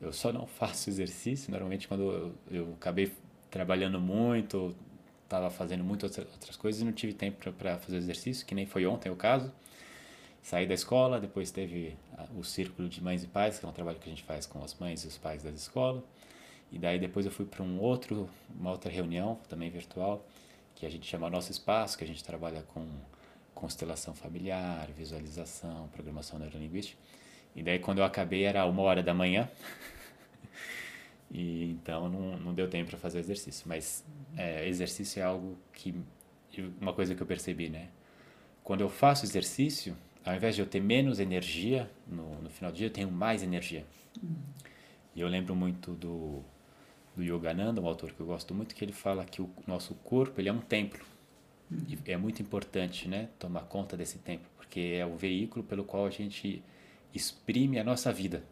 Eu 0.00 0.12
só 0.12 0.32
não 0.32 0.46
faço 0.46 0.88
exercício, 0.90 1.50
normalmente 1.50 1.88
quando 1.88 2.02
eu, 2.02 2.34
eu 2.50 2.74
acabei 2.74 3.12
trabalhando 3.50 4.00
muito, 4.00 4.76
estava 5.24 5.50
fazendo 5.50 5.82
muitas 5.82 6.16
outras 6.18 6.56
coisas 6.56 6.80
e 6.80 6.84
não 6.84 6.92
tive 6.92 7.12
tempo 7.12 7.50
para 7.52 7.78
fazer 7.78 7.96
exercício, 7.96 8.46
que 8.46 8.54
nem 8.54 8.64
foi 8.64 8.86
ontem 8.86 9.10
o 9.10 9.16
caso. 9.16 9.52
Saí 10.40 10.66
da 10.66 10.74
escola, 10.74 11.20
depois 11.20 11.50
teve 11.50 11.96
o 12.38 12.44
Círculo 12.44 12.88
de 12.88 13.02
Mães 13.02 13.24
e 13.24 13.26
Pais, 13.26 13.58
que 13.58 13.66
é 13.66 13.68
um 13.68 13.72
trabalho 13.72 13.98
que 13.98 14.08
a 14.08 14.10
gente 14.10 14.22
faz 14.22 14.46
com 14.46 14.62
as 14.62 14.72
mães 14.78 15.02
e 15.02 15.08
os 15.08 15.18
pais 15.18 15.42
das 15.42 15.54
escolas. 15.56 16.04
E 16.70 16.78
daí 16.78 16.98
depois 16.98 17.26
eu 17.26 17.32
fui 17.32 17.44
para 17.44 17.62
um 17.62 17.80
outro, 17.80 18.30
uma 18.56 18.70
outra 18.70 18.90
reunião, 18.90 19.38
também 19.48 19.68
virtual, 19.68 20.24
que 20.78 20.86
a 20.86 20.88
gente 20.88 21.06
chama 21.06 21.28
Nosso 21.28 21.50
Espaço, 21.50 21.98
que 21.98 22.04
a 22.04 22.06
gente 22.06 22.22
trabalha 22.22 22.62
com 22.62 22.86
constelação 23.52 24.14
familiar, 24.14 24.88
visualização, 24.96 25.88
programação 25.88 26.38
neurolinguística. 26.38 26.96
E 27.56 27.64
daí 27.64 27.80
quando 27.80 27.98
eu 27.98 28.04
acabei 28.04 28.44
era 28.44 28.64
uma 28.64 28.82
hora 28.82 29.02
da 29.02 29.12
manhã. 29.12 29.50
e 31.28 31.72
então 31.72 32.08
não, 32.08 32.38
não 32.38 32.54
deu 32.54 32.70
tempo 32.70 32.90
para 32.90 32.98
fazer 32.98 33.18
exercício. 33.18 33.68
Mas 33.68 34.04
é, 34.36 34.68
exercício 34.68 35.18
é 35.18 35.24
algo 35.24 35.58
que 35.72 35.92
uma 36.80 36.92
coisa 36.92 37.12
que 37.12 37.20
eu 37.20 37.26
percebi, 37.26 37.68
né? 37.68 37.88
Quando 38.62 38.82
eu 38.82 38.88
faço 38.88 39.24
exercício, 39.24 39.96
ao 40.24 40.36
invés 40.36 40.54
de 40.54 40.60
eu 40.60 40.66
ter 40.66 40.80
menos 40.80 41.18
energia 41.18 41.90
no, 42.06 42.40
no 42.40 42.50
final 42.50 42.70
do 42.70 42.76
dia, 42.76 42.86
eu 42.86 42.92
tenho 42.92 43.10
mais 43.10 43.42
energia. 43.42 43.84
E 45.16 45.20
eu 45.20 45.26
lembro 45.26 45.56
muito 45.56 45.92
do 45.94 46.44
do 47.18 47.24
Yogananda, 47.24 47.80
um 47.80 47.86
autor 47.86 48.12
que 48.12 48.20
eu 48.20 48.26
gosto 48.26 48.54
muito, 48.54 48.74
que 48.74 48.84
ele 48.84 48.92
fala 48.92 49.24
que 49.24 49.42
o 49.42 49.50
nosso 49.66 49.94
corpo 49.96 50.40
ele 50.40 50.48
é 50.48 50.52
um 50.52 50.60
templo. 50.60 51.04
E 51.86 51.98
é 52.10 52.16
muito 52.16 52.40
importante 52.40 53.08
né, 53.08 53.28
tomar 53.38 53.62
conta 53.62 53.96
desse 53.96 54.18
templo, 54.18 54.48
porque 54.56 54.96
é 54.96 55.04
o 55.04 55.16
veículo 55.16 55.64
pelo 55.64 55.84
qual 55.84 56.06
a 56.06 56.10
gente 56.10 56.62
exprime 57.12 57.78
a 57.78 57.84
nossa 57.84 58.12
vida. 58.12 58.42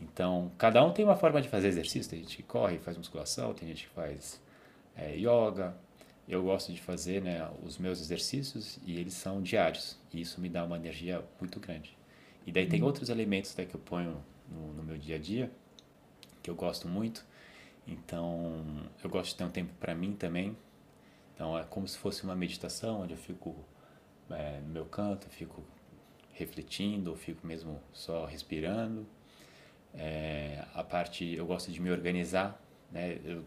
Então, 0.00 0.50
cada 0.56 0.82
um 0.82 0.92
tem 0.92 1.04
uma 1.04 1.16
forma 1.16 1.42
de 1.42 1.48
fazer 1.48 1.68
exercício. 1.68 2.10
Tem 2.10 2.20
gente 2.20 2.36
que 2.36 2.42
corre, 2.42 2.78
faz 2.78 2.96
musculação, 2.96 3.52
tem 3.52 3.68
gente 3.68 3.86
que 3.86 3.94
faz 3.94 4.40
é, 4.96 5.14
yoga. 5.16 5.76
Eu 6.26 6.42
gosto 6.44 6.72
de 6.72 6.80
fazer 6.80 7.20
né, 7.20 7.50
os 7.62 7.76
meus 7.76 8.00
exercícios 8.00 8.78
e 8.86 8.98
eles 8.98 9.12
são 9.12 9.42
diários. 9.42 9.98
E 10.14 10.20
isso 10.20 10.40
me 10.40 10.48
dá 10.48 10.64
uma 10.64 10.76
energia 10.76 11.22
muito 11.38 11.60
grande. 11.60 11.98
E 12.46 12.52
daí 12.52 12.66
tem 12.66 12.80
uhum. 12.80 12.86
outros 12.86 13.10
elementos 13.10 13.54
né, 13.56 13.66
que 13.66 13.74
eu 13.74 13.80
ponho 13.80 14.24
no, 14.48 14.72
no 14.72 14.82
meu 14.82 14.96
dia 14.96 15.16
a 15.16 15.18
dia, 15.18 15.50
que 16.42 16.48
eu 16.48 16.54
gosto 16.54 16.88
muito. 16.88 17.28
Então, 17.90 18.64
eu 19.02 19.10
gosto 19.10 19.30
de 19.30 19.36
ter 19.36 19.44
um 19.44 19.50
tempo 19.50 19.72
para 19.80 19.94
mim 19.94 20.12
também. 20.12 20.56
Então, 21.34 21.58
é 21.58 21.64
como 21.64 21.88
se 21.88 21.98
fosse 21.98 22.22
uma 22.22 22.36
meditação, 22.36 23.00
onde 23.00 23.14
eu 23.14 23.18
fico 23.18 23.56
é, 24.30 24.60
no 24.60 24.68
meu 24.68 24.84
canto, 24.84 25.28
fico 25.28 25.64
refletindo, 26.32 27.10
ou 27.10 27.16
fico 27.16 27.44
mesmo 27.44 27.80
só 27.92 28.24
respirando. 28.24 29.04
É, 29.92 30.64
a 30.72 30.84
parte, 30.84 31.34
eu 31.34 31.44
gosto 31.46 31.72
de 31.72 31.80
me 31.80 31.90
organizar, 31.90 32.62
né? 32.92 33.18
Eu, 33.24 33.44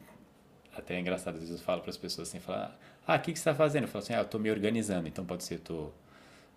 até 0.76 0.96
é 0.96 1.00
engraçado, 1.00 1.36
às 1.36 1.42
vezes 1.42 1.60
eu 1.60 1.66
falo 1.66 1.82
para 1.82 1.92
as 1.92 1.98
pessoas 1.98 2.28
assim, 2.28 2.40
falar, 2.40 2.78
ah, 3.08 3.16
o 3.16 3.20
que, 3.20 3.32
que 3.32 3.40
você 3.40 3.50
está 3.50 3.56
fazendo? 3.56 3.84
Eu 3.84 3.88
falo 3.88 4.04
assim, 4.04 4.14
ah, 4.14 4.20
eu 4.20 4.24
estou 4.24 4.40
me 4.40 4.52
organizando. 4.52 5.08
Então, 5.08 5.26
pode 5.26 5.44
ser, 5.44 5.56
estou 5.56 5.94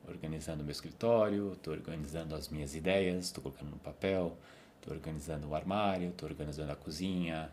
organizando 0.09 0.63
o 0.63 0.65
meu 0.65 0.73
escritório, 0.73 1.53
estou 1.53 1.73
organizando 1.73 2.35
as 2.35 2.49
minhas 2.49 2.75
ideias, 2.75 3.27
estou 3.27 3.43
colocando 3.43 3.71
no 3.71 3.79
papel, 3.79 4.37
estou 4.77 4.93
organizando 4.95 5.49
o 5.49 5.55
armário, 5.55 6.09
estou 6.09 6.29
organizando 6.29 6.73
a 6.73 6.77
cozinha. 6.77 7.51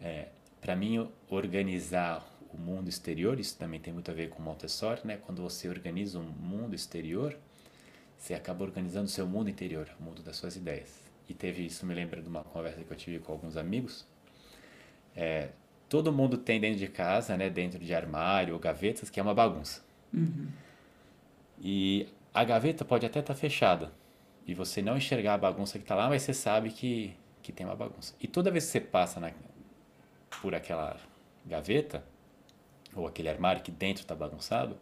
É, 0.00 0.28
para 0.60 0.74
mim, 0.74 1.08
organizar 1.28 2.26
o 2.52 2.56
mundo 2.56 2.88
exterior, 2.88 3.38
isso 3.38 3.56
também 3.56 3.80
tem 3.80 3.92
muito 3.92 4.10
a 4.10 4.14
ver 4.14 4.30
com 4.30 4.42
Montessori, 4.42 5.00
né? 5.04 5.18
Quando 5.18 5.42
você 5.42 5.68
organiza 5.68 6.18
um 6.18 6.22
mundo 6.22 6.74
exterior, 6.74 7.36
você 8.16 8.34
acaba 8.34 8.64
organizando 8.64 9.06
o 9.06 9.08
seu 9.08 9.26
mundo 9.26 9.48
interior, 9.50 9.88
o 10.00 10.02
mundo 10.02 10.22
das 10.22 10.36
suas 10.36 10.56
ideias. 10.56 11.02
E 11.28 11.34
teve 11.34 11.64
isso, 11.64 11.84
me 11.84 11.94
lembra 11.94 12.22
de 12.22 12.28
uma 12.28 12.42
conversa 12.42 12.82
que 12.82 12.90
eu 12.90 12.96
tive 12.96 13.18
com 13.18 13.32
alguns 13.32 13.56
amigos. 13.56 14.06
É, 15.14 15.50
todo 15.88 16.12
mundo 16.12 16.38
tem 16.38 16.60
dentro 16.60 16.78
de 16.78 16.88
casa, 16.88 17.36
né, 17.36 17.50
dentro 17.50 17.78
de 17.78 17.94
armário 17.94 18.54
ou 18.54 18.60
gavetas, 18.60 19.10
que 19.10 19.20
é 19.20 19.22
uma 19.22 19.34
bagunça. 19.34 19.82
Uhum. 20.12 20.48
E 21.60 22.08
a 22.32 22.44
gaveta 22.44 22.84
pode 22.84 23.04
até 23.04 23.20
estar 23.20 23.34
tá 23.34 23.38
fechada 23.38 23.92
e 24.46 24.54
você 24.54 24.80
não 24.80 24.96
enxergar 24.96 25.34
a 25.34 25.38
bagunça 25.38 25.78
que 25.78 25.84
está 25.84 25.94
lá, 25.94 26.08
mas 26.08 26.22
você 26.22 26.32
sabe 26.32 26.70
que, 26.70 27.14
que 27.42 27.52
tem 27.52 27.66
uma 27.66 27.76
bagunça. 27.76 28.14
E 28.20 28.26
toda 28.26 28.50
vez 28.50 28.64
que 28.64 28.72
você 28.72 28.80
passa 28.80 29.20
na, 29.20 29.30
por 30.40 30.54
aquela 30.54 30.96
gaveta 31.44 32.04
ou 32.94 33.06
aquele 33.06 33.28
armário 33.28 33.62
que 33.62 33.70
dentro 33.70 34.02
está 34.02 34.14
bagunçado, 34.14 34.76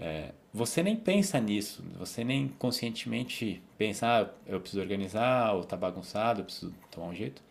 é, 0.00 0.32
você 0.52 0.82
nem 0.82 0.96
pensa 0.96 1.40
nisso, 1.40 1.82
você 1.98 2.22
nem 2.22 2.48
conscientemente 2.48 3.60
pensa, 3.76 4.06
ah, 4.06 4.30
eu 4.46 4.60
preciso 4.60 4.80
organizar, 4.80 5.52
ou 5.54 5.62
está 5.62 5.76
bagunçado, 5.76 6.40
eu 6.40 6.44
preciso 6.44 6.72
tomar 6.90 7.08
um 7.08 7.14
jeito. 7.14 7.42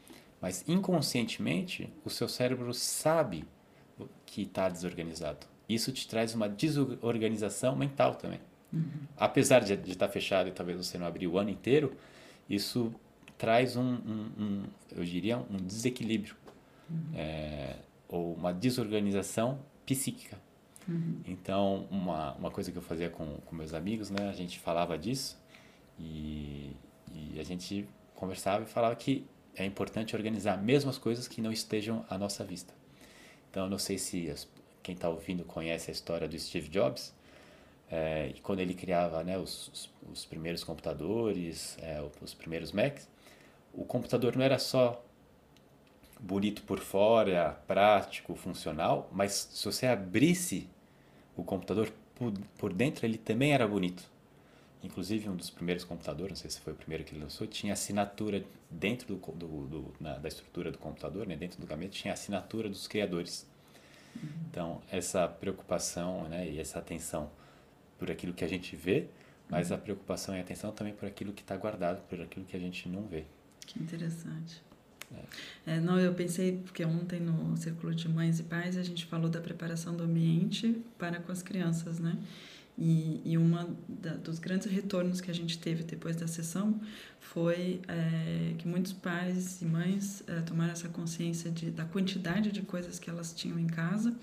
Mas 0.41 0.63
inconscientemente, 0.67 1.89
o 2.05 2.09
seu 2.09 2.27
cérebro 2.27 2.73
sabe 2.73 3.45
que 4.25 4.43
está 4.43 4.69
desorganizado. 4.69 5.45
Isso 5.67 5.91
te 5.91 6.07
traz 6.07 6.33
uma 6.33 6.47
desorganização 6.47 7.75
mental 7.75 8.15
também. 8.15 8.39
Uhum. 8.71 8.83
Apesar 9.17 9.59
de, 9.59 9.73
estar 9.73 10.07
tá 10.07 10.11
fechado 10.11 10.47
e 10.47 10.51
talvez 10.51 10.77
você 10.77 10.97
não 10.97 11.07
abrir 11.07 11.27
o 11.27 11.37
ano 11.37 11.49
inteiro, 11.49 11.95
isso 12.49 12.93
traz 13.37 13.75
um, 13.75 13.81
um, 13.83 14.31
um 14.37 14.63
eu 14.95 15.03
diria, 15.03 15.37
um 15.37 15.57
desequilíbrio. 15.57 16.35
É, 17.15 17.75
ou 18.07 18.33
uma 18.33 18.53
desorganização 18.53 19.59
psíquica. 19.85 20.37
Uhum. 20.87 21.21
Então, 21.25 21.87
uma, 21.91 22.33
uma 22.35 22.51
coisa 22.51 22.71
que 22.71 22.77
eu 22.77 22.81
fazia 22.81 23.09
com, 23.09 23.37
com 23.45 23.55
meus 23.55 23.73
amigos, 23.73 24.09
né, 24.09 24.29
a 24.29 24.33
gente 24.33 24.59
falava 24.59 24.97
disso 24.97 25.37
e, 25.99 26.71
e 27.13 27.39
a 27.39 27.43
gente 27.43 27.87
conversava 28.15 28.63
e 28.63 28.67
falava 28.67 28.95
que 28.95 29.25
é 29.55 29.65
importante 29.65 30.15
organizar 30.15 30.61
mesmo 30.61 30.89
as 30.89 30.97
coisas 30.97 31.27
que 31.27 31.41
não 31.41 31.51
estejam 31.51 32.05
à 32.09 32.17
nossa 32.17 32.43
vista. 32.43 32.73
Então, 33.49 33.69
não 33.69 33.77
sei 33.77 33.97
se 33.97 34.29
as, 34.29 34.47
quem 34.81 34.95
está 34.95 35.09
ouvindo 35.09 35.43
conhece 35.43 35.89
a 35.89 35.93
história 35.93 36.27
do 36.27 36.39
Steve 36.39 36.69
Jobs, 36.69 37.13
é, 37.89 38.31
e 38.35 38.39
quando 38.41 38.59
ele 38.59 38.73
criava 38.73 39.23
né, 39.23 39.37
os, 39.37 39.69
os, 39.69 39.89
os 40.11 40.25
primeiros 40.25 40.63
computadores, 40.63 41.77
é, 41.81 42.01
os 42.21 42.33
primeiros 42.33 42.71
Macs, 42.71 43.07
o 43.73 43.85
computador 43.85 44.35
não 44.35 44.43
era 44.43 44.59
só 44.59 45.03
bonito 46.19 46.63
por 46.63 46.79
fora, 46.79 47.59
prático, 47.67 48.35
funcional, 48.35 49.09
mas 49.11 49.49
se 49.51 49.65
você 49.65 49.85
abrisse 49.85 50.67
o 51.35 51.43
computador 51.43 51.91
por, 52.15 52.33
por 52.57 52.73
dentro, 52.73 53.05
ele 53.05 53.17
também 53.17 53.53
era 53.53 53.67
bonito. 53.67 54.03
Inclusive, 54.83 55.27
um 55.29 55.35
dos 55.35 55.49
primeiros 55.49 55.83
computadores, 55.83 56.31
não 56.31 56.37
sei 56.37 56.49
se 56.49 56.59
foi 56.59 56.73
o 56.73 56.75
primeiro 56.75 57.03
que 57.03 57.13
ele 57.13 57.21
lançou, 57.21 57.47
tinha 57.47 57.73
assinatura 57.73 58.43
dentro 58.69 59.15
do, 59.15 59.31
do, 59.33 59.67
do 59.67 59.93
na, 59.99 60.17
da 60.17 60.27
estrutura 60.27 60.71
do 60.71 60.77
computador, 60.77 61.27
né, 61.27 61.35
dentro 61.35 61.59
do 61.59 61.67
gabinete, 61.67 62.01
tinha 62.01 62.13
assinatura 62.13 62.69
dos 62.69 62.87
criadores. 62.87 63.47
Uhum. 64.15 64.29
Então, 64.49 64.81
essa 64.89 65.27
preocupação 65.27 66.27
né, 66.29 66.47
e 66.49 66.59
essa 66.59 66.79
atenção 66.79 67.29
por 67.97 68.11
aquilo 68.11 68.33
que 68.33 68.45
a 68.45 68.47
gente 68.47 68.75
vê, 68.75 69.07
mas 69.49 69.71
uhum. 69.71 69.77
a 69.77 69.79
preocupação 69.79 70.35
e 70.35 70.39
a 70.39 70.41
atenção 70.41 70.71
também 70.71 70.93
por 70.93 71.07
aquilo 71.07 71.33
que 71.33 71.41
está 71.41 71.57
guardado, 71.57 72.01
por 72.07 72.21
aquilo 72.21 72.45
que 72.45 72.55
a 72.55 72.59
gente 72.59 72.87
não 72.87 73.03
vê. 73.03 73.25
Que 73.65 73.81
interessante. 73.81 74.61
É. 75.65 75.79
Não, 75.79 75.99
eu 75.99 76.13
pensei, 76.13 76.61
porque 76.63 76.83
ontem 76.83 77.19
no 77.19 77.55
Círculo 77.57 77.93
de 77.95 78.09
Mães 78.09 78.39
e 78.39 78.43
Pais 78.43 78.77
a 78.77 78.83
gente 78.83 79.05
falou 79.05 79.29
da 79.29 79.39
preparação 79.39 79.95
do 79.95 80.03
ambiente 80.03 80.81
para 80.97 81.19
com 81.19 81.31
as 81.31 81.41
crianças, 81.41 81.99
né? 81.99 82.17
E, 82.77 83.21
e 83.25 83.37
uma 83.37 83.67
dos 84.23 84.37
grandes 84.37 84.71
retornos 84.71 85.19
que 85.19 85.31
a 85.31 85.33
gente 85.33 85.57
teve 85.57 85.83
depois 85.83 86.15
da 86.15 86.27
sessão 86.27 86.79
foi 87.19 87.81
é, 87.87 88.53
que 88.57 88.67
muitos 88.67 88.93
pais 88.93 89.61
e 89.63 89.65
mães 89.65 90.23
é, 90.27 90.41
tomaram 90.41 90.73
essa 90.73 90.87
consciência 90.87 91.49
de, 91.49 91.71
da 91.71 91.85
quantidade 91.85 92.51
de 92.51 92.61
coisas 92.61 92.99
que 92.99 93.09
elas 93.09 93.33
tinham 93.33 93.57
em 93.57 93.65
casa 93.65 94.15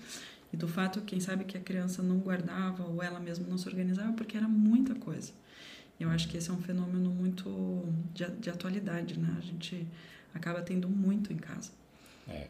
e 0.53 0.57
do 0.57 0.69
fato, 0.69 1.01
quem 1.01 1.19
sabe, 1.19 1.43
que 1.43 1.57
a 1.57 1.59
criança 1.59 2.01
não 2.01 2.17
guardava 2.19 2.85
ou 2.85 3.03
ela 3.03 3.19
mesma 3.19 3.45
não 3.45 3.57
se 3.57 3.67
organizava 3.67 4.13
porque 4.13 4.37
era 4.37 4.47
muita 4.47 4.95
coisa. 4.95 5.33
Eu 5.99 6.09
acho 6.09 6.29
que 6.29 6.37
esse 6.37 6.49
é 6.49 6.53
um 6.53 6.61
fenômeno 6.61 7.09
muito 7.09 7.83
de, 8.13 8.25
de 8.39 8.49
atualidade, 8.49 9.19
né? 9.19 9.35
A 9.37 9.41
gente 9.41 9.85
acaba 10.35 10.61
tendo 10.61 10.87
muito 10.87 11.33
em 11.33 11.37
casa. 11.37 11.71
É. 12.27 12.47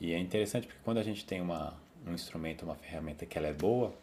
E 0.00 0.12
é 0.12 0.18
interessante 0.18 0.66
porque 0.66 0.80
quando 0.82 0.98
a 0.98 1.02
gente 1.02 1.24
tem 1.24 1.40
uma, 1.40 1.74
um 2.06 2.12
instrumento, 2.12 2.64
uma 2.64 2.74
ferramenta 2.74 3.24
que 3.24 3.38
ela 3.38 3.46
é 3.46 3.52
boa, 3.52 3.94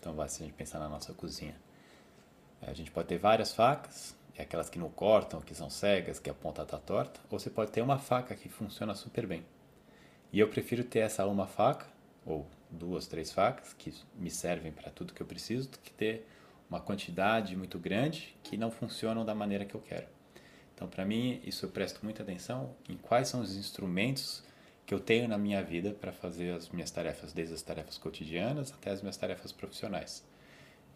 então 0.00 0.14
vai 0.14 0.28
se 0.28 0.42
a 0.42 0.46
gente 0.46 0.54
pensar 0.54 0.78
na 0.78 0.88
nossa 0.88 1.12
cozinha, 1.12 1.54
a 2.62 2.72
gente 2.72 2.90
pode 2.90 3.08
ter 3.08 3.18
várias 3.18 3.52
facas, 3.52 4.16
é 4.36 4.42
aquelas 4.42 4.70
que 4.70 4.78
não 4.78 4.88
cortam, 4.88 5.40
que 5.40 5.54
são 5.54 5.68
cegas, 5.68 6.18
que 6.18 6.30
a 6.30 6.34
ponta 6.34 6.62
está 6.62 6.78
torta, 6.78 7.20
ou 7.30 7.38
você 7.38 7.50
pode 7.50 7.70
ter 7.70 7.82
uma 7.82 7.98
faca 7.98 8.34
que 8.34 8.48
funciona 8.48 8.94
super 8.94 9.26
bem. 9.26 9.44
E 10.32 10.40
eu 10.40 10.48
prefiro 10.48 10.84
ter 10.84 11.00
essa 11.00 11.26
uma 11.26 11.46
faca, 11.46 11.86
ou 12.24 12.46
duas, 12.70 13.06
três 13.06 13.32
facas, 13.32 13.72
que 13.74 13.94
me 14.14 14.30
servem 14.30 14.72
para 14.72 14.90
tudo 14.90 15.14
que 15.14 15.20
eu 15.20 15.26
preciso, 15.26 15.70
do 15.70 15.78
que 15.78 15.92
ter 15.92 16.26
uma 16.68 16.80
quantidade 16.80 17.56
muito 17.56 17.78
grande 17.78 18.36
que 18.42 18.56
não 18.56 18.70
funcionam 18.70 19.24
da 19.24 19.34
maneira 19.34 19.64
que 19.64 19.74
eu 19.74 19.80
quero. 19.80 20.15
Então, 20.76 20.86
para 20.86 21.06
mim, 21.06 21.40
isso 21.42 21.64
eu 21.64 21.70
presto 21.70 22.00
muita 22.04 22.22
atenção 22.22 22.76
em 22.86 22.98
quais 22.98 23.28
são 23.28 23.40
os 23.40 23.56
instrumentos 23.56 24.44
que 24.84 24.92
eu 24.92 25.00
tenho 25.00 25.26
na 25.26 25.38
minha 25.38 25.62
vida 25.62 25.92
para 25.92 26.12
fazer 26.12 26.54
as 26.54 26.68
minhas 26.68 26.90
tarefas, 26.90 27.32
desde 27.32 27.54
as 27.54 27.62
tarefas 27.62 27.96
cotidianas 27.96 28.72
até 28.72 28.90
as 28.90 29.00
minhas 29.00 29.16
tarefas 29.16 29.50
profissionais. 29.52 30.22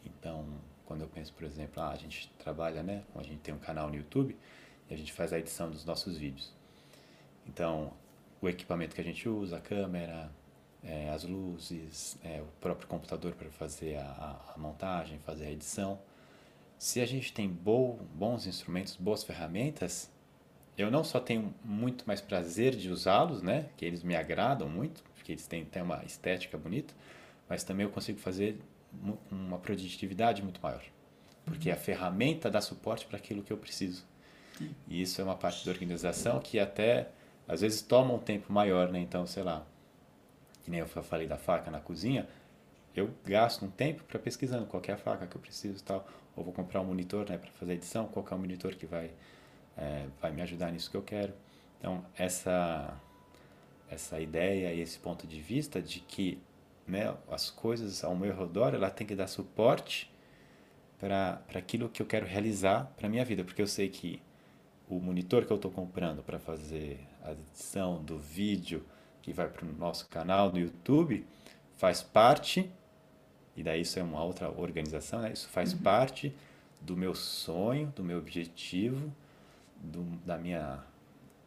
Então, 0.05 0.47
quando 0.85 1.01
eu 1.01 1.09
penso, 1.09 1.33
por 1.33 1.45
exemplo, 1.45 1.83
ah, 1.83 1.91
a 1.91 1.97
gente 1.97 2.31
trabalha, 2.39 2.83
né? 2.83 3.03
A 3.17 3.23
gente 3.23 3.39
tem 3.39 3.55
um 3.55 3.59
canal 3.59 3.89
no 3.89 3.97
YouTube 3.97 4.37
e 4.89 4.95
a 4.95 4.97
gente 4.97 5.13
faz 5.15 5.33
a 5.33 5.39
edição 5.39 5.71
dos 5.71 5.85
nossos 5.87 6.19
vídeos. 6.19 6.53
Então, 7.49 7.95
o 8.41 8.49
equipamento 8.49 8.95
que 8.95 9.01
a 9.01 9.05
gente 9.05 9.27
usa, 9.29 9.57
a 9.57 9.61
câmera, 9.61 10.31
é, 10.85 11.09
as 11.11 11.25
luzes, 11.25 12.19
é, 12.23 12.43
o 12.43 12.47
próprio 12.61 12.87
computador 12.87 13.33
para 13.33 13.51
fazer 13.51 13.97
a, 13.97 14.41
a, 14.55 14.59
montagem, 14.59 15.19
fazer 15.21 15.47
a 15.47 15.51
edição 15.51 15.99
se 16.81 16.99
a 16.99 17.05
gente 17.05 17.31
tem 17.31 17.47
bo 17.47 17.99
bons 18.15 18.47
instrumentos, 18.47 18.97
boas 18.97 19.23
ferramentas, 19.23 20.11
eu 20.79 20.91
não 20.91 21.05
só 21.05 21.21
tenho 21.21 21.55
muito 21.63 22.07
mais 22.07 22.23
prazer 22.23 22.75
de 22.75 22.91
usá-los, 22.91 23.43
né? 23.43 23.69
Que 23.77 23.85
eles 23.85 24.03
me 24.03 24.17
agradam 24.17 24.67
muito, 24.67 25.05
porque 25.15 25.33
eles 25.33 25.47
têm, 25.47 25.63
têm 25.63 25.83
uma 25.83 26.03
estética 26.07 26.57
bonita, 26.57 26.95
mas 27.47 27.63
também 27.63 27.85
eu 27.85 27.93
consigo 27.93 28.19
fazer 28.19 28.59
uma 29.31 29.59
produtividade 29.59 30.43
muito 30.43 30.59
maior. 30.63 30.83
Porque 31.45 31.69
uhum. 31.69 31.75
a 31.75 31.79
ferramenta 31.79 32.51
dá 32.51 32.63
suporte 32.63 33.05
para 33.05 33.19
aquilo 33.19 33.43
que 33.43 33.53
eu 33.53 33.59
preciso. 33.59 34.03
E 34.89 35.03
isso 35.03 35.21
é 35.21 35.25
uma 35.25 35.37
parte 35.37 35.67
da 35.67 35.73
organização 35.73 36.41
que 36.41 36.59
até 36.59 37.11
às 37.47 37.61
vezes 37.61 37.83
toma 37.83 38.15
um 38.15 38.19
tempo 38.19 38.51
maior, 38.51 38.91
né? 38.91 39.01
Então, 39.01 39.27
sei 39.27 39.43
lá, 39.43 39.67
que 40.65 40.71
nem 40.71 40.81
eu 40.81 40.87
falei 40.87 41.27
da 41.27 41.37
faca 41.37 41.71
na 41.71 41.79
cozinha, 41.79 42.27
eu 42.97 43.11
gasto 43.23 43.67
um 43.67 43.71
tempo 43.71 44.03
para 44.05 44.19
pesquisando 44.19 44.65
qual 44.65 44.83
é 44.89 44.93
a 44.93 44.97
faca 44.97 45.27
que 45.27 45.37
eu 45.37 45.41
preciso 45.43 45.85
tal 45.85 46.09
ou 46.41 46.45
vou 46.45 46.53
comprar 46.53 46.81
um 46.81 46.85
monitor 46.85 47.29
né, 47.29 47.39
para 47.39 47.51
fazer 47.53 47.75
edição, 47.75 48.07
qual 48.07 48.27
é 48.31 48.35
o 48.35 48.39
monitor 48.39 48.75
que 48.75 48.87
vai, 48.87 49.11
é, 49.77 50.07
vai 50.21 50.33
me 50.33 50.43
ajudar 50.43 50.73
nisso 50.73 50.91
que 50.91 50.97
eu 50.97 51.03
quero. 51.03 51.33
Então, 51.79 52.05
essa, 52.17 52.99
essa 53.91 54.21
ideia 54.21 54.73
e 54.73 54.81
esse 54.81 54.99
ponto 54.99 55.27
de 55.27 55.41
vista 55.41 55.81
de 55.81 56.01
que 56.01 56.39
né, 56.87 57.15
as 57.31 57.51
coisas 57.51 58.03
ao 58.03 58.17
meu 58.17 58.37
redor 58.37 58.75
ela 58.75 58.91
tem 58.91 59.07
que 59.07 59.15
dar 59.15 59.27
suporte 59.27 60.11
para 60.99 61.43
aquilo 61.55 61.89
que 61.89 62.03
eu 62.03 62.07
quero 62.07 62.27
realizar 62.27 62.93
para 62.97 63.09
minha 63.09 63.25
vida, 63.25 63.45
porque 63.45 63.63
eu 63.63 63.67
sei 63.67 63.89
que 63.89 64.21
o 64.89 64.99
monitor 64.99 65.47
que 65.47 65.53
eu 65.53 65.57
estou 65.57 65.71
comprando 65.71 66.23
para 66.23 66.39
fazer 66.39 67.01
a 67.23 67.33
edição 67.33 68.03
do 68.03 68.19
vídeo 68.19 68.85
que 69.23 69.33
vai 69.33 69.49
para 69.49 69.65
o 69.65 69.73
nosso 69.73 70.09
canal 70.09 70.51
do 70.51 70.59
YouTube 70.59 71.27
faz 71.77 72.03
parte 72.03 72.71
e 73.57 73.63
daí 73.63 73.83
isso 73.83 73.99
é 73.99 74.03
uma 74.03 74.23
outra 74.23 74.51
organização, 74.51 75.21
né? 75.21 75.33
Isso 75.33 75.49
faz 75.49 75.73
uhum. 75.73 75.81
parte 75.81 76.35
do 76.81 76.97
meu 76.97 77.15
sonho, 77.15 77.93
do 77.95 78.03
meu 78.03 78.19
objetivo, 78.19 79.13
do, 79.77 80.03
da 80.25 80.39
minha 80.39 80.83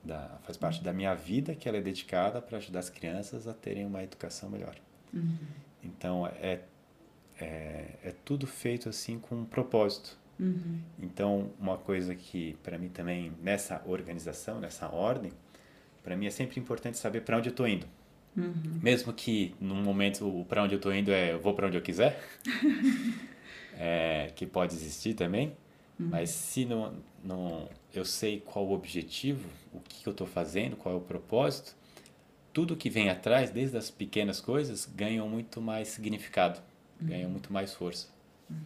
da, 0.03 0.37
faz 0.43 0.57
parte 0.57 0.79
uhum. 0.79 0.83
da 0.83 0.93
minha 0.93 1.13
vida 1.13 1.55
que 1.55 1.67
ela 1.67 1.77
é 1.77 1.81
dedicada 1.81 2.41
para 2.41 2.57
ajudar 2.57 2.79
as 2.79 2.89
crianças 2.89 3.47
a 3.47 3.53
terem 3.53 3.85
uma 3.85 4.03
educação 4.03 4.49
melhor. 4.49 4.75
Uhum. 5.13 5.37
Então 5.83 6.27
é, 6.27 6.61
é, 7.39 7.95
é 8.03 8.13
tudo 8.25 8.45
feito 8.45 8.89
assim 8.89 9.17
com 9.17 9.35
um 9.35 9.45
propósito. 9.45 10.17
Uhum. 10.39 10.81
Então 10.99 11.51
uma 11.59 11.77
coisa 11.77 12.13
que 12.15 12.57
para 12.63 12.77
mim 12.77 12.89
também 12.89 13.31
nessa 13.41 13.81
organização, 13.85 14.59
nessa 14.59 14.89
ordem, 14.89 15.31
para 16.03 16.17
mim 16.17 16.25
é 16.25 16.31
sempre 16.31 16.59
importante 16.59 16.97
saber 16.97 17.21
para 17.21 17.37
onde 17.37 17.49
eu 17.49 17.51
estou 17.51 17.67
indo. 17.67 17.87
Uhum. 18.35 18.79
Mesmo 18.81 19.13
que 19.13 19.55
no 19.59 19.75
momento 19.75 20.45
para 20.49 20.63
onde 20.63 20.73
eu 20.73 20.77
estou 20.77 20.93
indo 20.93 21.11
é 21.11 21.33
eu 21.33 21.39
vou 21.39 21.53
para 21.53 21.67
onde 21.67 21.77
eu 21.77 21.81
quiser, 21.81 22.23
é, 23.77 24.31
que 24.35 24.45
pode 24.45 24.73
existir 24.73 25.13
também. 25.13 25.55
Uhum. 25.99 26.07
Mas 26.09 26.31
se 26.31 26.65
não, 26.65 26.95
não, 27.23 27.69
eu 27.93 28.03
sei 28.03 28.39
qual 28.39 28.65
o 28.65 28.73
objetivo, 28.73 29.47
o 29.71 29.79
que 29.79 30.07
eu 30.07 30.11
estou 30.11 30.25
fazendo, 30.25 30.75
qual 30.75 30.95
é 30.95 30.97
o 30.97 31.01
propósito, 31.01 31.75
tudo 32.51 32.75
que 32.75 32.89
vem 32.89 33.09
atrás, 33.09 33.51
desde 33.51 33.77
as 33.77 33.91
pequenas 33.91 34.41
coisas, 34.41 34.85
ganham 34.85 35.27
muito 35.29 35.61
mais 35.61 35.89
significado, 35.89 36.59
uhum. 36.99 37.07
ganham 37.07 37.29
muito 37.29 37.53
mais 37.53 37.73
força. 37.73 38.07
Uhum. 38.49 38.57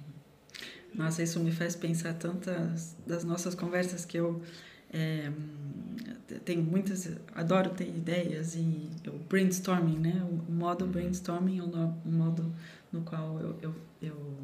Nossa, 0.95 1.21
isso 1.21 1.39
me 1.39 1.51
faz 1.51 1.75
pensar 1.75 2.13
tantas 2.13 2.95
das 3.05 3.23
nossas 3.23 3.53
conversas 3.53 4.05
que 4.05 4.17
eu 4.17 4.41
é, 4.91 5.31
tenho 6.43 6.61
muitas, 6.61 7.09
adoro 7.33 7.69
ter 7.69 7.87
ideias 7.87 8.55
e 8.55 8.89
o 9.07 9.17
brainstorming, 9.29 9.97
né? 9.97 10.27
O 10.47 10.51
modo 10.51 10.85
uhum. 10.85 10.91
brainstorming 10.91 11.59
é 11.59 11.63
o 11.63 12.09
modo 12.09 12.53
no 12.91 13.01
qual 13.01 13.39
eu, 13.39 13.57
eu, 13.61 13.75
eu, 14.01 14.37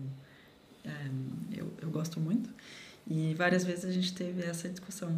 é, 0.85 1.09
eu, 1.51 1.73
eu, 1.81 1.89
gosto 1.89 2.19
muito. 2.19 2.49
E 3.05 3.33
várias 3.33 3.65
vezes 3.65 3.83
a 3.83 3.91
gente 3.91 4.13
teve 4.13 4.43
essa 4.43 4.69
discussão. 4.69 5.09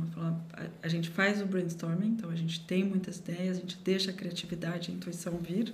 A, 0.81 0.88
gente 0.88 1.10
faz 1.10 1.41
o 1.41 1.45
brainstorming, 1.45 2.07
então 2.07 2.29
a 2.29 2.36
gente 2.36 2.60
tem 2.65 2.84
muitas 2.84 3.17
ideias, 3.17 3.57
a 3.57 3.60
gente 3.60 3.77
deixa 3.84 4.10
a 4.10 4.13
criatividade, 4.13 4.91
a 4.91 4.93
intuição 4.93 5.38
vir, 5.38 5.72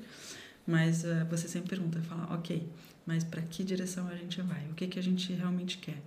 mas 0.67 1.05
uh, 1.05 1.25
você 1.29 1.47
sempre 1.47 1.69
pergunta, 1.69 2.01
fala, 2.01 2.33
ok, 2.33 2.67
mas 3.05 3.23
para 3.23 3.41
que 3.41 3.63
direção 3.63 4.07
a 4.09 4.15
gente 4.15 4.41
vai? 4.41 4.65
O 4.69 4.73
que, 4.73 4.87
que 4.87 4.99
a 4.99 5.03
gente 5.03 5.31
realmente 5.31 5.77
quer? 5.77 6.01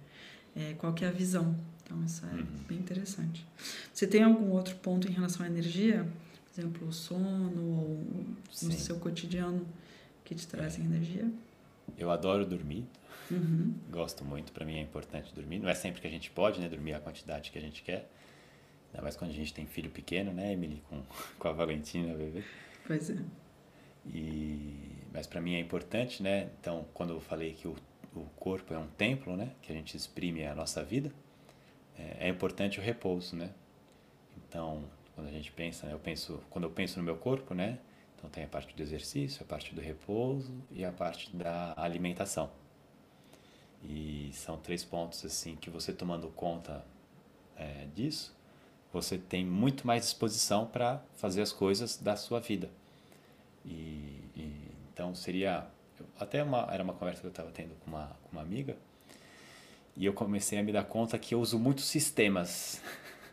É, 0.55 0.75
qual 0.75 0.93
que 0.93 1.05
é 1.05 1.09
a 1.09 1.11
visão? 1.11 1.59
Então, 1.85 2.03
isso 2.03 2.25
é 2.25 2.31
uhum. 2.31 2.47
bem 2.67 2.79
interessante. 2.79 3.47
Você 3.93 4.07
tem 4.07 4.23
algum 4.23 4.51
outro 4.51 4.75
ponto 4.77 5.07
em 5.07 5.13
relação 5.13 5.45
à 5.45 5.49
energia? 5.49 6.09
Por 6.47 6.61
exemplo, 6.61 6.89
o 6.89 6.93
sono 6.93 7.63
ou 7.63 8.05
no 8.63 8.73
seu 8.73 8.99
cotidiano 8.99 9.67
que 10.25 10.35
te 10.35 10.47
trazem 10.47 10.85
é. 10.85 10.89
energia? 10.89 11.31
Eu 11.99 12.11
adoro 12.11 12.47
dormir. 12.47 12.87
Uhum. 13.31 13.75
Gosto 13.91 14.25
muito. 14.25 14.51
Para 14.53 14.65
mim 14.65 14.77
é 14.77 14.81
importante 14.81 15.35
dormir. 15.35 15.59
Não 15.59 15.69
é 15.69 15.75
sempre 15.75 16.01
que 16.01 16.07
a 16.07 16.11
gente 16.11 16.31
pode 16.31 16.59
né, 16.61 16.69
dormir 16.69 16.95
a 16.95 17.01
quantidade 17.01 17.51
que 17.51 17.59
a 17.59 17.61
gente 17.61 17.83
quer. 17.83 18.11
Ainda 18.91 19.03
mais 19.03 19.17
quando 19.17 19.33
a 19.33 19.35
gente 19.35 19.53
tem 19.53 19.67
filho 19.67 19.91
pequeno, 19.91 20.33
né, 20.33 20.53
Emily? 20.53 20.83
Com, 20.89 21.03
com 21.39 21.49
a 21.49 21.53
Valentina, 21.53 22.15
bebê. 22.15 22.43
Pois 22.87 23.11
é. 23.11 23.19
E, 24.07 25.03
mas 25.13 25.27
para 25.27 25.41
mim 25.41 25.55
é 25.55 25.61
importante, 25.61 26.23
né? 26.23 26.49
Então, 26.61 26.87
quando 26.95 27.13
eu 27.13 27.21
falei 27.21 27.53
que 27.53 27.69
o, 27.69 27.75
o 28.15 28.23
corpo 28.37 28.73
é 28.73 28.79
um 28.79 28.87
templo, 28.87 29.37
né? 29.37 29.51
Que 29.61 29.73
a 29.73 29.75
gente 29.75 29.97
exprime 29.97 30.47
a 30.47 30.55
nossa 30.55 30.83
vida 30.83 31.13
é, 31.99 32.27
é 32.27 32.29
importante 32.29 32.79
o 32.79 32.83
repouso, 32.83 33.37
né? 33.37 33.51
Então, 34.37 34.85
quando 35.15 35.29
a 35.29 35.31
gente 35.31 35.51
pensa, 35.53 35.87
né, 35.87 35.93
eu 35.93 35.99
penso, 35.99 36.43
quando 36.51 36.65
eu 36.65 36.71
penso 36.71 36.99
no 36.99 37.05
meu 37.05 37.17
corpo, 37.17 37.55
né? 37.55 37.79
Então 38.17 38.31
tem 38.31 38.45
a 38.45 38.49
parte 38.49 38.75
do 38.75 38.83
exercício, 38.83 39.43
a 39.43 39.47
parte 39.47 39.75
do 39.75 39.81
repouso 39.81 40.53
e 40.71 40.85
a 40.85 40.91
parte 40.91 41.35
da 41.37 41.75
alimentação. 41.77 42.51
E 43.83 44.31
são 44.33 44.57
três 44.57 44.83
pontos 44.83 45.25
assim 45.25 45.57
que 45.57 45.69
você 45.69 45.93
tomando 45.93 46.29
conta 46.29 46.85
é, 47.57 47.87
disso, 47.95 48.35
você 48.93 49.19
tem 49.19 49.45
muito 49.45 49.87
mais 49.87 50.05
disposição 50.05 50.67
para 50.67 51.03
fazer 51.17 51.43
as 51.43 51.53
coisas 51.53 51.99
da 51.99 52.17
sua 52.17 52.41
vida. 52.41 52.71
E, 53.65 54.23
e 54.35 54.71
então 54.93 55.15
seria 55.15 55.67
até 56.19 56.43
uma 56.43 56.69
era 56.73 56.83
uma 56.83 56.95
conversa 56.95 57.21
que 57.21 57.27
eu 57.27 57.31
estava 57.31 57.51
tendo 57.51 57.75
com 57.81 57.91
uma 57.91 58.07
com 58.23 58.33
uma 58.33 58.43
amiga 58.43 58.77
e 59.97 60.07
eu 60.07 60.13
comecei 60.13 60.59
a 60.59 60.63
me 60.63 60.73
dar 60.73 60.85
conta 60.85 61.19
que 61.19 61.35
eu 61.35 61.41
uso 61.41 61.59
muitos 61.59 61.85
sistemas 61.85 62.83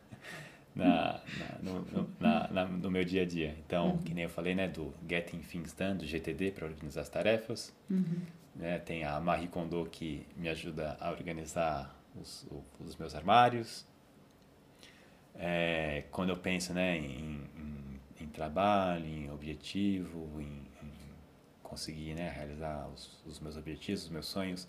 na, 0.76 1.20
na, 1.40 1.72
no, 1.72 2.10
na, 2.20 2.48
na, 2.50 2.66
no 2.66 2.92
meu 2.92 3.04
dia 3.04 3.24
a 3.24 3.26
dia. 3.26 3.56
Então, 3.66 3.92
uhum. 3.92 3.98
que 3.98 4.14
nem 4.14 4.26
eu 4.26 4.30
falei, 4.30 4.54
né, 4.54 4.68
do 4.68 4.94
Getting 5.08 5.40
Things 5.40 5.74
Done, 5.74 5.98
do 5.98 6.06
GTD, 6.06 6.52
para 6.52 6.68
organizar 6.68 7.02
as 7.02 7.10
tarefas. 7.10 7.74
Uhum. 7.90 8.22
Né, 8.56 8.78
tem 8.80 9.04
a 9.04 9.20
Marie 9.20 9.48
Kondo, 9.48 9.88
que 9.92 10.26
me 10.36 10.50
ajuda 10.50 10.98
a 11.00 11.10
organizar 11.10 11.96
os, 12.20 12.46
os 12.80 12.96
meus 12.96 13.16
armários. 13.16 13.86
É, 15.36 16.04
quando 16.12 16.30
eu 16.30 16.38
penso 16.38 16.74
né, 16.74 16.98
em, 16.98 17.42
em, 17.58 18.00
em 18.20 18.28
trabalho, 18.28 19.06
em 19.06 19.32
objetivo, 19.32 20.40
em, 20.40 20.62
em 20.84 20.92
conseguir 21.64 22.14
né, 22.14 22.30
realizar 22.30 22.88
os, 22.94 23.24
os 23.26 23.40
meus 23.40 23.58
objetivos, 23.58 24.04
os 24.04 24.10
meus 24.10 24.28
sonhos, 24.28 24.68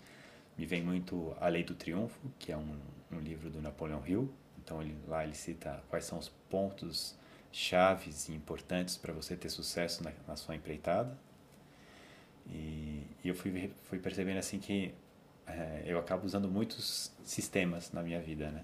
me 0.57 0.65
vem 0.65 0.83
muito 0.83 1.35
A 1.39 1.47
Lei 1.47 1.63
do 1.63 1.73
Triunfo, 1.73 2.31
que 2.37 2.51
é 2.51 2.57
um, 2.57 2.79
um 3.11 3.19
livro 3.19 3.49
do 3.49 3.61
Napoleão 3.61 4.03
Hill. 4.05 4.31
Então 4.63 4.81
ele, 4.81 4.95
lá 5.07 5.23
ele 5.23 5.35
cita 5.35 5.83
quais 5.89 6.05
são 6.05 6.17
os 6.17 6.29
pontos 6.49 7.15
chaves 7.51 8.29
e 8.29 8.33
importantes 8.33 8.97
para 8.97 9.13
você 9.13 9.35
ter 9.35 9.49
sucesso 9.49 10.03
na, 10.03 10.11
na 10.27 10.35
sua 10.35 10.55
empreitada. 10.55 11.15
E, 12.47 13.03
e, 13.23 13.29
eu 13.29 13.35
fui, 13.35 13.71
fui 13.83 13.99
percebendo 13.99 14.37
assim 14.37 14.59
que 14.59 14.93
é, 15.47 15.83
eu 15.85 15.99
acabo 15.99 16.25
usando 16.25 16.49
muitos 16.49 17.11
sistemas 17.23 17.91
na 17.91 18.01
minha 18.01 18.19
vida, 18.19 18.49
né? 18.49 18.63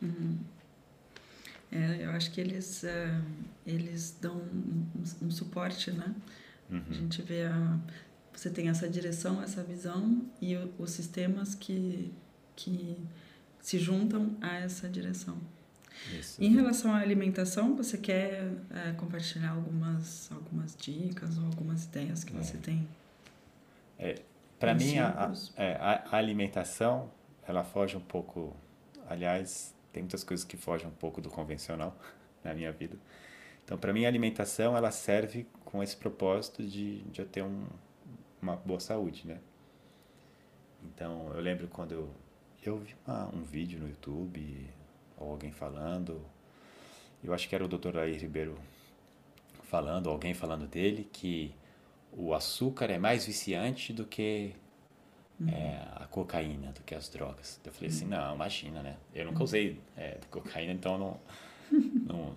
Uhum. 0.00 0.38
É, 1.70 2.04
eu 2.04 2.10
acho 2.10 2.30
que 2.32 2.40
eles, 2.40 2.82
uh, 2.82 3.24
eles 3.66 4.16
dão 4.20 4.36
um, 4.36 4.86
um, 5.22 5.30
suporte, 5.30 5.90
né? 5.90 6.14
Uhum. 6.70 6.82
A 6.90 6.92
gente 6.92 7.22
vê 7.22 7.44
a, 7.44 7.78
você 8.34 8.50
tem 8.50 8.68
essa 8.68 8.88
direção, 8.88 9.42
essa 9.42 9.62
visão 9.62 10.22
e 10.40 10.56
os 10.78 10.90
sistemas 10.90 11.54
que, 11.54 12.12
que 12.56 12.96
se 13.60 13.78
juntam 13.78 14.36
a 14.40 14.56
essa 14.56 14.88
direção. 14.88 15.36
Isso. 16.18 16.42
Em 16.42 16.52
relação 16.52 16.92
à 16.92 16.98
alimentação, 16.98 17.76
você 17.76 17.96
quer 17.96 18.50
é, 18.70 18.92
compartilhar 18.92 19.50
algumas, 19.50 20.30
algumas 20.32 20.74
dicas 20.74 21.38
ou 21.38 21.44
algumas 21.44 21.84
ideias 21.84 22.24
que 22.24 22.36
é. 22.36 22.42
você 22.42 22.56
tem? 22.58 22.88
É, 23.98 24.20
Para 24.58 24.74
mim, 24.74 24.98
a, 24.98 25.32
é, 25.56 25.74
a, 25.74 26.04
a, 26.10 26.16
alimentação, 26.16 27.10
ela 27.46 27.62
foge 27.62 27.96
um 27.96 28.00
pouco... 28.00 28.56
Aliás, 29.08 29.74
tem 29.92 30.02
muitas 30.02 30.24
coisas 30.24 30.44
que 30.44 30.56
fogem 30.56 30.88
um 30.88 30.92
pouco 30.92 31.20
do 31.20 31.28
convencional 31.28 31.96
na 32.42 32.54
minha 32.54 32.72
vida. 32.72 32.96
Então, 33.64 33.78
para 33.78 33.92
mim, 33.92 34.04
a 34.04 34.08
alimentação, 34.08 34.76
ela 34.76 34.90
serve 34.90 35.46
com 35.64 35.82
esse 35.82 35.96
propósito 35.96 36.62
de, 36.64 37.02
de 37.02 37.20
eu 37.20 37.26
ter 37.26 37.42
um, 37.42 37.64
uma 38.42 38.56
boa 38.56 38.80
saúde, 38.80 39.26
né? 39.26 39.38
Então, 40.84 41.30
eu 41.32 41.40
lembro 41.40 41.68
quando 41.68 41.92
eu, 41.92 42.10
eu 42.64 42.78
vi 42.78 42.94
uma, 43.06 43.28
um 43.28 43.42
vídeo 43.44 43.78
no 43.78 43.88
YouTube, 43.88 44.68
ou 45.16 45.30
alguém 45.30 45.52
falando, 45.52 46.20
eu 47.22 47.32
acho 47.32 47.48
que 47.48 47.54
era 47.54 47.64
o 47.64 47.68
Dr. 47.68 47.94
Laí 47.94 48.18
Ribeiro 48.18 48.58
falando, 49.62 50.10
alguém 50.10 50.34
falando 50.34 50.66
dele, 50.66 51.08
que 51.12 51.54
o 52.12 52.34
açúcar 52.34 52.90
é 52.90 52.98
mais 52.98 53.24
viciante 53.24 53.92
do 53.92 54.04
que 54.04 54.52
uhum. 55.40 55.48
é, 55.48 55.88
a 55.94 56.06
cocaína, 56.06 56.72
do 56.72 56.82
que 56.82 56.94
as 56.94 57.08
drogas. 57.08 57.60
Eu 57.64 57.72
falei 57.72 57.88
assim, 57.88 58.06
uhum. 58.06 58.12
assim, 58.12 58.24
não, 58.26 58.34
imagina, 58.34 58.82
né? 58.82 58.96
Eu 59.14 59.26
nunca 59.26 59.38
uhum. 59.38 59.44
usei 59.44 59.80
é, 59.96 60.18
cocaína, 60.30 60.72
então 60.72 60.98
não, 60.98 61.20
não, 62.04 62.34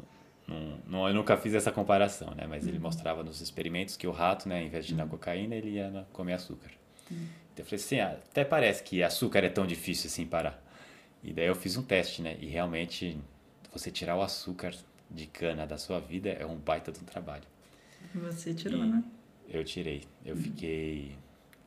não, 0.47 0.79
não, 0.87 1.07
eu 1.07 1.13
nunca 1.13 1.35
fiz 1.37 1.53
essa 1.53 1.71
comparação, 1.71 2.33
né? 2.35 2.45
Mas 2.47 2.67
ele 2.67 2.77
uhum. 2.77 2.83
mostrava 2.83 3.23
nos 3.23 3.41
experimentos 3.41 3.97
que 3.97 4.05
o 4.05 4.11
rato, 4.11 4.47
né, 4.47 4.63
em 4.63 4.69
vez 4.69 4.85
de 4.85 4.93
ir 4.93 4.97
na 4.97 5.05
cocaína, 5.05 5.55
ele 5.55 5.71
ia 5.71 6.05
comer 6.13 6.33
açúcar. 6.33 6.69
Uhum. 7.09 7.27
Então 7.53 7.63
eu 7.63 7.65
falei 7.65 7.83
assim, 7.83 7.99
ah, 7.99 8.17
até 8.29 8.43
parece 8.43 8.83
que 8.83 9.01
açúcar 9.01 9.39
é 9.39 9.49
tão 9.49 9.65
difícil 9.65 10.07
assim 10.07 10.25
parar. 10.25 10.61
E 11.23 11.33
daí 11.33 11.47
eu 11.47 11.55
fiz 11.55 11.77
um 11.77 11.81
teste, 11.81 12.21
né? 12.21 12.37
E 12.39 12.45
realmente 12.45 13.17
você 13.73 13.89
tirar 13.89 14.15
o 14.15 14.21
açúcar 14.21 14.73
de 15.09 15.25
cana 15.25 15.65
da 15.65 15.77
sua 15.77 15.99
vida 15.99 16.29
é 16.29 16.45
um 16.45 16.55
baita 16.55 16.91
de 16.91 16.99
um 16.99 17.03
trabalho. 17.03 17.43
Você 18.13 18.53
tirou, 18.53 18.83
e 18.83 18.87
né? 18.87 19.03
Eu 19.49 19.63
tirei. 19.63 20.03
Eu 20.23 20.35
uhum. 20.35 20.41
fiquei. 20.41 21.15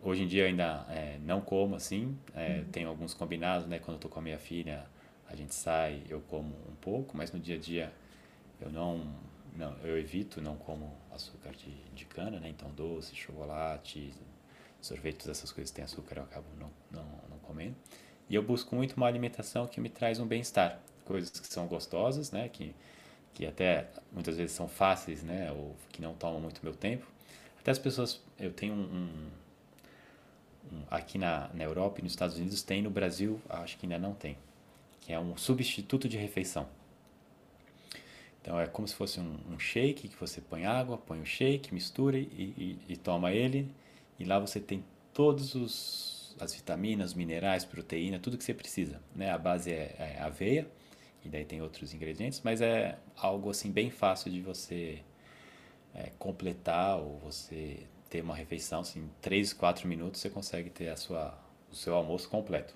Hoje 0.01 0.23
em 0.23 0.27
dia 0.29 0.45
eu 0.45 0.49
ainda 0.49 0.87
é, 0.89 1.19
não 1.25 1.41
como 1.41 1.75
assim. 1.75 2.17
É, 2.35 2.59
uhum. 2.59 2.65
Tenho 2.71 2.89
alguns 2.89 3.13
combinados, 3.13 3.67
né? 3.67 3.81
Quando 3.81 3.97
eu 3.97 4.01
tô 4.01 4.09
com 4.09 4.21
a 4.21 4.23
minha 4.23 4.39
filha, 4.39 4.85
a 5.29 5.35
gente 5.35 5.55
sai, 5.55 6.03
eu 6.09 6.21
como 6.29 6.55
um 6.69 6.75
pouco, 6.81 7.17
mas 7.17 7.33
no 7.33 7.41
dia 7.41 7.57
a 7.57 7.59
dia 7.59 7.93
eu 8.61 8.71
não 8.71 9.15
não, 9.59 9.77
eu 9.83 9.99
evito, 9.99 10.41
não 10.41 10.57
como 10.57 10.95
açúcar 11.11 11.51
de, 11.51 11.71
de 11.93 12.05
cana, 12.05 12.39
né? 12.39 12.49
Então 12.49 12.71
doce, 12.71 13.15
chocolate, 13.17 14.15
sorvete, 14.81 15.19
todas 15.19 15.39
essas 15.39 15.51
coisas 15.51 15.71
que 15.71 15.77
têm 15.77 15.85
açúcar 15.85 16.19
eu 16.19 16.23
acabo 16.23 16.47
não, 16.59 16.71
não, 16.91 17.05
não 17.29 17.39
comendo. 17.41 17.75
E 18.31 18.35
eu 18.35 18.43
busco 18.43 18.77
muito 18.77 18.95
uma 18.97 19.07
alimentação 19.07 19.67
que 19.67 19.81
me 19.81 19.89
traz 19.89 20.21
um 20.21 20.27
bem-estar, 20.27 20.79
coisas 21.05 21.31
que 21.41 21.47
são 21.47 21.67
gostosas, 21.67 22.31
né? 22.31 22.49
Que, 22.49 22.75
que 23.35 23.47
até 23.47 23.89
muitas 24.13 24.37
vezes 24.37 24.53
são 24.53 24.69
fáceis, 24.69 25.23
né? 25.23 25.51
Ou 25.51 25.75
que 25.91 26.01
não 26.01 26.15
tomam 26.15 26.41
muito 26.41 26.61
meu 26.63 26.75
tempo. 26.75 27.07
Até 27.59 27.73
as 27.73 27.79
pessoas, 27.79 28.21
eu 28.39 28.53
tenho 28.53 28.75
um, 28.75 29.31
um 30.73 30.83
aqui 30.91 31.19
na, 31.19 31.51
na 31.53 31.65
Europa 31.65 32.01
e 32.01 32.03
nos 32.03 32.13
Estados 32.13 32.37
Unidos 32.37 32.63
tem, 32.63 32.83
no 32.83 32.91
Brasil 32.91 33.41
acho 33.49 33.77
que 33.79 33.87
ainda 33.87 33.99
não 33.99 34.15
tem, 34.15 34.37
que 35.01 35.13
é 35.13 35.19
um 35.19 35.37
substituto 35.37 36.09
de 36.09 36.17
refeição. 36.17 36.69
Então 38.49 38.59
é 38.59 38.67
como 38.67 38.89
se 38.89 38.95
fosse 38.95 39.21
um, 39.21 39.37
um 39.51 39.59
shake 39.59 40.09
que 40.09 40.17
você 40.17 40.41
põe 40.41 40.65
água, 40.65 40.97
põe 40.97 41.21
o 41.21 41.27
shake, 41.27 41.75
mistura 41.75 42.17
e, 42.17 42.25
e, 42.27 42.79
e 42.89 42.97
toma 42.97 43.31
ele. 43.31 43.71
E 44.19 44.25
lá 44.25 44.39
você 44.39 44.59
tem 44.59 44.83
todos 45.13 45.55
os 45.55 46.35
as 46.41 46.55
vitaminas, 46.55 47.13
minerais, 47.13 47.67
proteína, 47.67 48.19
tudo 48.19 48.39
que 48.39 48.45
você 48.45 48.55
precisa. 48.55 49.03
Né? 49.15 49.31
A 49.31 49.37
base 49.37 49.71
é, 49.71 49.95
é 49.99 50.23
aveia 50.23 50.67
e 51.23 51.29
daí 51.29 51.45
tem 51.45 51.61
outros 51.61 51.93
ingredientes, 51.93 52.41
mas 52.43 52.63
é 52.63 52.99
algo 53.15 53.51
assim 53.51 53.71
bem 53.71 53.91
fácil 53.91 54.31
de 54.31 54.41
você 54.41 55.01
é, 55.95 56.11
completar 56.19 56.99
ou 56.99 57.19
você 57.19 57.87
ter 58.09 58.23
uma 58.23 58.35
refeição 58.35 58.81
assim, 58.81 59.01
em 59.01 59.11
3, 59.21 59.53
4 59.53 59.87
minutos 59.87 60.23
você 60.23 60.31
consegue 60.31 60.71
ter 60.71 60.89
a 60.89 60.97
sua, 60.97 61.39
o 61.71 61.75
seu 61.75 61.95
almoço 61.95 62.27
completo. 62.31 62.75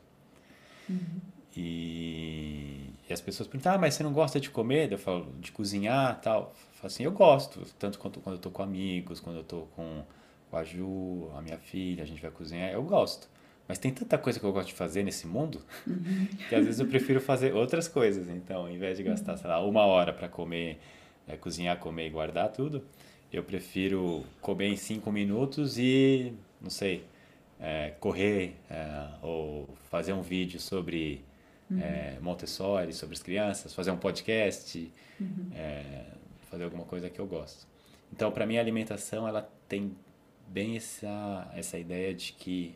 Uhum. 0.91 1.21
E, 1.57 2.91
e, 3.09 3.13
as 3.13 3.21
pessoas 3.21 3.49
perguntam, 3.49 3.75
ah, 3.75 3.79
mas 3.79 3.95
você 3.95 4.03
não 4.03 4.13
gosta 4.13 4.41
de 4.41 4.51
comer? 4.51 4.91
Eu 4.91 4.99
falo, 4.99 5.33
de 5.41 5.53
cozinhar 5.53 6.21
tal. 6.21 6.55
Eu 6.55 6.75
falo 6.75 6.87
assim, 6.87 7.05
eu 7.05 7.13
gosto, 7.13 7.61
tanto 7.79 7.99
quanto 7.99 8.21
quando 8.21 8.35
eu 8.35 8.39
estou 8.39 8.53
com 8.53 8.63
amigos, 8.63 9.21
quando 9.21 9.37
eu 9.37 9.43
estou 9.43 9.69
com, 9.77 10.03
com 10.51 10.57
a 10.57 10.65
Ju, 10.65 11.31
a 11.37 11.43
minha 11.43 11.59
filha, 11.59 12.03
a 12.03 12.07
gente 12.07 12.21
vai 12.21 12.31
cozinhar, 12.31 12.71
eu 12.71 12.83
gosto. 12.83 13.29
Mas 13.69 13.79
tem 13.79 13.93
tanta 13.93 14.19
coisa 14.19 14.41
que 14.41 14.45
eu 14.45 14.53
gosto 14.53 14.69
de 14.69 14.75
fazer 14.75 15.03
nesse 15.03 15.27
mundo 15.27 15.63
uhum. 15.87 16.27
que 16.49 16.55
às 16.55 16.65
vezes 16.65 16.81
eu 16.81 16.87
prefiro 16.87 17.21
fazer 17.21 17.55
outras 17.55 17.87
coisas. 17.87 18.29
Então, 18.29 18.63
ao 18.63 18.71
invés 18.71 18.99
de 18.99 19.05
gastar, 19.05 19.37
sei 19.37 19.49
lá, 19.49 19.65
uma 19.65 19.85
hora 19.87 20.13
para 20.13 20.29
comer, 20.29 20.79
é, 21.29 21.37
cozinhar, 21.37 21.79
comer 21.79 22.09
e 22.09 22.11
guardar 22.11 22.51
tudo, 22.51 22.85
eu 23.33 23.43
prefiro 23.43 24.25
comer 24.41 24.69
em 24.69 24.77
cinco 24.77 25.11
minutos 25.13 25.79
e, 25.79 26.35
não 26.61 26.69
sei, 26.71 27.05
é, 27.59 27.95
correr 28.01 28.57
é, 28.69 29.07
ou 29.23 29.69
fazer 29.91 30.13
um 30.13 30.23
vídeo 30.23 30.61
sobre 30.61 31.25
uhum. 31.73 31.81
é, 31.81 32.19
Montessori, 32.21 32.93
sobre 32.93 33.15
as 33.15 33.23
crianças, 33.23 33.75
fazer 33.75 33.91
um 33.91 33.97
podcast, 33.97 34.93
uhum. 35.21 35.51
é, 35.55 36.05
fazer 36.51 36.65
alguma 36.65 36.85
coisa 36.85 37.09
que 37.09 37.19
eu 37.19 37.27
gosto. 37.27 37.67
Então, 38.13 38.31
para 38.31 38.47
mim, 38.47 38.59
a 38.59 38.61
alimentação 38.61 39.27
ela 39.27 39.49
tem 39.69 39.97
bem 40.47 40.77
essa, 40.77 41.51
essa 41.55 41.79
ideia 41.79 42.15
de 42.15 42.33
que 42.35 42.75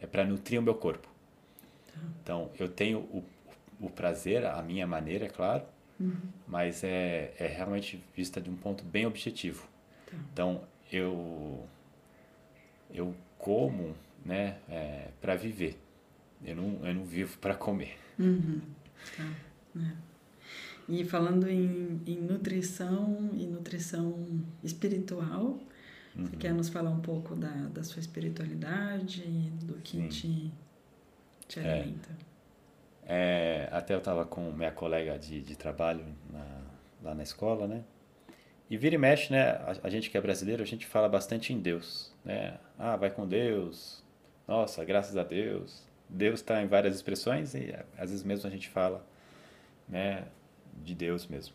é 0.00 0.06
para 0.06 0.24
nutrir 0.24 0.60
o 0.60 0.62
meu 0.62 0.74
corpo. 0.74 1.08
Tá. 1.92 2.00
Então, 2.22 2.50
eu 2.58 2.68
tenho 2.68 2.98
o, 2.98 3.24
o 3.80 3.88
prazer, 3.88 4.44
a 4.44 4.62
minha 4.62 4.86
maneira, 4.86 5.24
é 5.24 5.28
claro, 5.28 5.64
uhum. 5.98 6.16
mas 6.46 6.84
é, 6.84 7.32
é 7.38 7.46
realmente 7.46 8.02
vista 8.14 8.40
de 8.40 8.50
um 8.50 8.56
ponto 8.56 8.84
bem 8.84 9.06
objetivo. 9.06 9.66
Tá. 10.06 10.16
Então, 10.32 10.62
eu, 10.92 11.66
eu 12.92 13.14
como 13.38 13.94
né, 14.24 14.58
é, 14.68 15.08
para 15.20 15.34
viver. 15.34 15.78
Eu 16.44 16.56
não, 16.56 16.86
eu 16.86 16.94
não 16.94 17.04
vivo 17.04 17.38
para 17.38 17.54
comer. 17.54 17.96
Uhum. 18.18 18.60
Tá. 19.16 19.30
É. 19.76 20.14
E 20.88 21.04
falando 21.04 21.48
em, 21.48 22.00
em, 22.06 22.20
nutrição 22.20 23.30
e 23.32 23.46
nutrição 23.46 24.42
espiritual, 24.62 25.58
uhum. 26.14 26.26
você 26.26 26.36
quer 26.36 26.52
nos 26.52 26.68
falar 26.68 26.90
um 26.90 27.00
pouco 27.00 27.34
da, 27.34 27.48
da 27.68 27.82
sua 27.82 28.00
espiritualidade 28.00 29.22
e 29.22 29.50
do 29.64 29.74
que 29.74 30.06
te, 30.08 30.52
te 31.48 31.60
é. 31.60 31.72
alimenta? 31.72 32.10
É, 33.06 33.68
até 33.72 33.94
eu 33.94 33.98
estava 33.98 34.24
com 34.24 34.52
minha 34.52 34.72
colega 34.72 35.18
de, 35.18 35.40
de 35.40 35.56
trabalho 35.56 36.04
na, 36.30 36.62
lá 37.02 37.14
na 37.14 37.22
escola, 37.22 37.66
né? 37.66 37.82
E 38.68 38.76
vira 38.76 38.94
e 38.94 38.98
mexe, 38.98 39.30
né? 39.30 39.50
A, 39.50 39.76
a, 39.84 39.90
gente 39.90 40.10
que 40.10 40.16
é 40.16 40.20
brasileiro, 40.20 40.62
a 40.62 40.66
gente 40.66 40.86
fala 40.86 41.08
bastante 41.08 41.52
em 41.52 41.60
Deus, 41.60 42.12
né? 42.24 42.58
Ah, 42.78 42.96
vai 42.96 43.10
com 43.10 43.26
Deus. 43.26 44.02
Nossa, 44.48 44.84
graças 44.84 45.16
a 45.16 45.22
Deus. 45.22 45.86
Deus 46.08 46.40
está 46.40 46.62
em 46.62 46.66
várias 46.66 46.94
expressões 46.94 47.54
e 47.54 47.74
às 47.96 48.10
vezes 48.10 48.22
mesmo 48.22 48.46
a 48.46 48.50
gente 48.50 48.68
fala 48.68 49.04
né, 49.88 50.24
de 50.82 50.94
Deus 50.94 51.26
mesmo. 51.26 51.54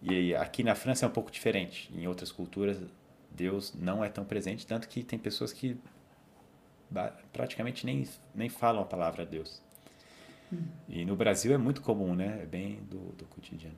E 0.00 0.34
aqui 0.34 0.64
na 0.64 0.74
França 0.74 1.06
é 1.06 1.08
um 1.08 1.12
pouco 1.12 1.30
diferente. 1.30 1.92
Em 1.94 2.06
outras 2.08 2.32
culturas, 2.32 2.78
Deus 3.30 3.72
não 3.74 4.04
é 4.04 4.08
tão 4.08 4.24
presente, 4.24 4.66
tanto 4.66 4.88
que 4.88 5.02
tem 5.02 5.18
pessoas 5.18 5.52
que 5.52 5.76
praticamente 7.32 7.86
nem, 7.86 8.06
nem 8.34 8.48
falam 8.48 8.82
a 8.82 8.84
palavra 8.84 9.24
Deus. 9.24 9.62
Hum. 10.52 10.64
E 10.88 11.04
no 11.04 11.16
Brasil 11.16 11.54
é 11.54 11.58
muito 11.58 11.80
comum, 11.80 12.14
né? 12.14 12.40
É 12.42 12.46
bem 12.46 12.80
do, 12.90 12.98
do 13.12 13.24
cotidiano. 13.26 13.76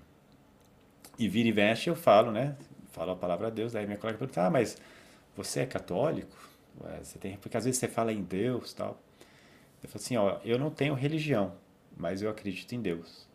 E 1.19 1.29
vira 1.29 1.49
e 1.49 1.53
veste 1.53 1.89
eu 1.89 1.95
falo, 1.95 2.33
né? 2.33 2.57
Falo 2.91 3.13
a 3.13 3.17
palavra 3.17 3.51
Deus, 3.51 3.75
aí 3.75 3.87
minha 3.87 3.99
colega 3.99 4.19
pergunta, 4.19 4.47
ah, 4.47 4.51
mas 4.51 4.77
você 5.37 5.61
é 5.61 5.67
católico? 5.67 6.37
Você 7.03 7.19
tem... 7.19 7.37
Porque 7.37 7.57
às 7.57 7.65
vezes 7.65 7.79
você 7.79 7.87
fala 7.87 8.13
em 8.13 8.23
Deus 8.23 8.73
tal. 8.73 9.01
Eu 9.85 9.89
falei 9.91 10.03
assim, 10.03 10.17
ó, 10.17 10.41
eu 10.43 10.59
não 10.59 10.71
tenho 10.71 10.95
religião, 10.95 11.53
mas 11.95 12.23
eu 12.23 12.31
acredito 12.31 12.75
em 12.75 12.81
Deus. 12.81 13.29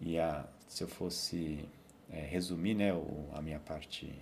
E 0.00 0.18
a, 0.18 0.44
se 0.66 0.82
eu 0.82 0.88
fosse 0.88 1.64
é, 2.10 2.20
resumir, 2.22 2.74
né, 2.74 2.92
o, 2.92 3.28
a 3.32 3.40
minha 3.40 3.60
parte, 3.60 4.12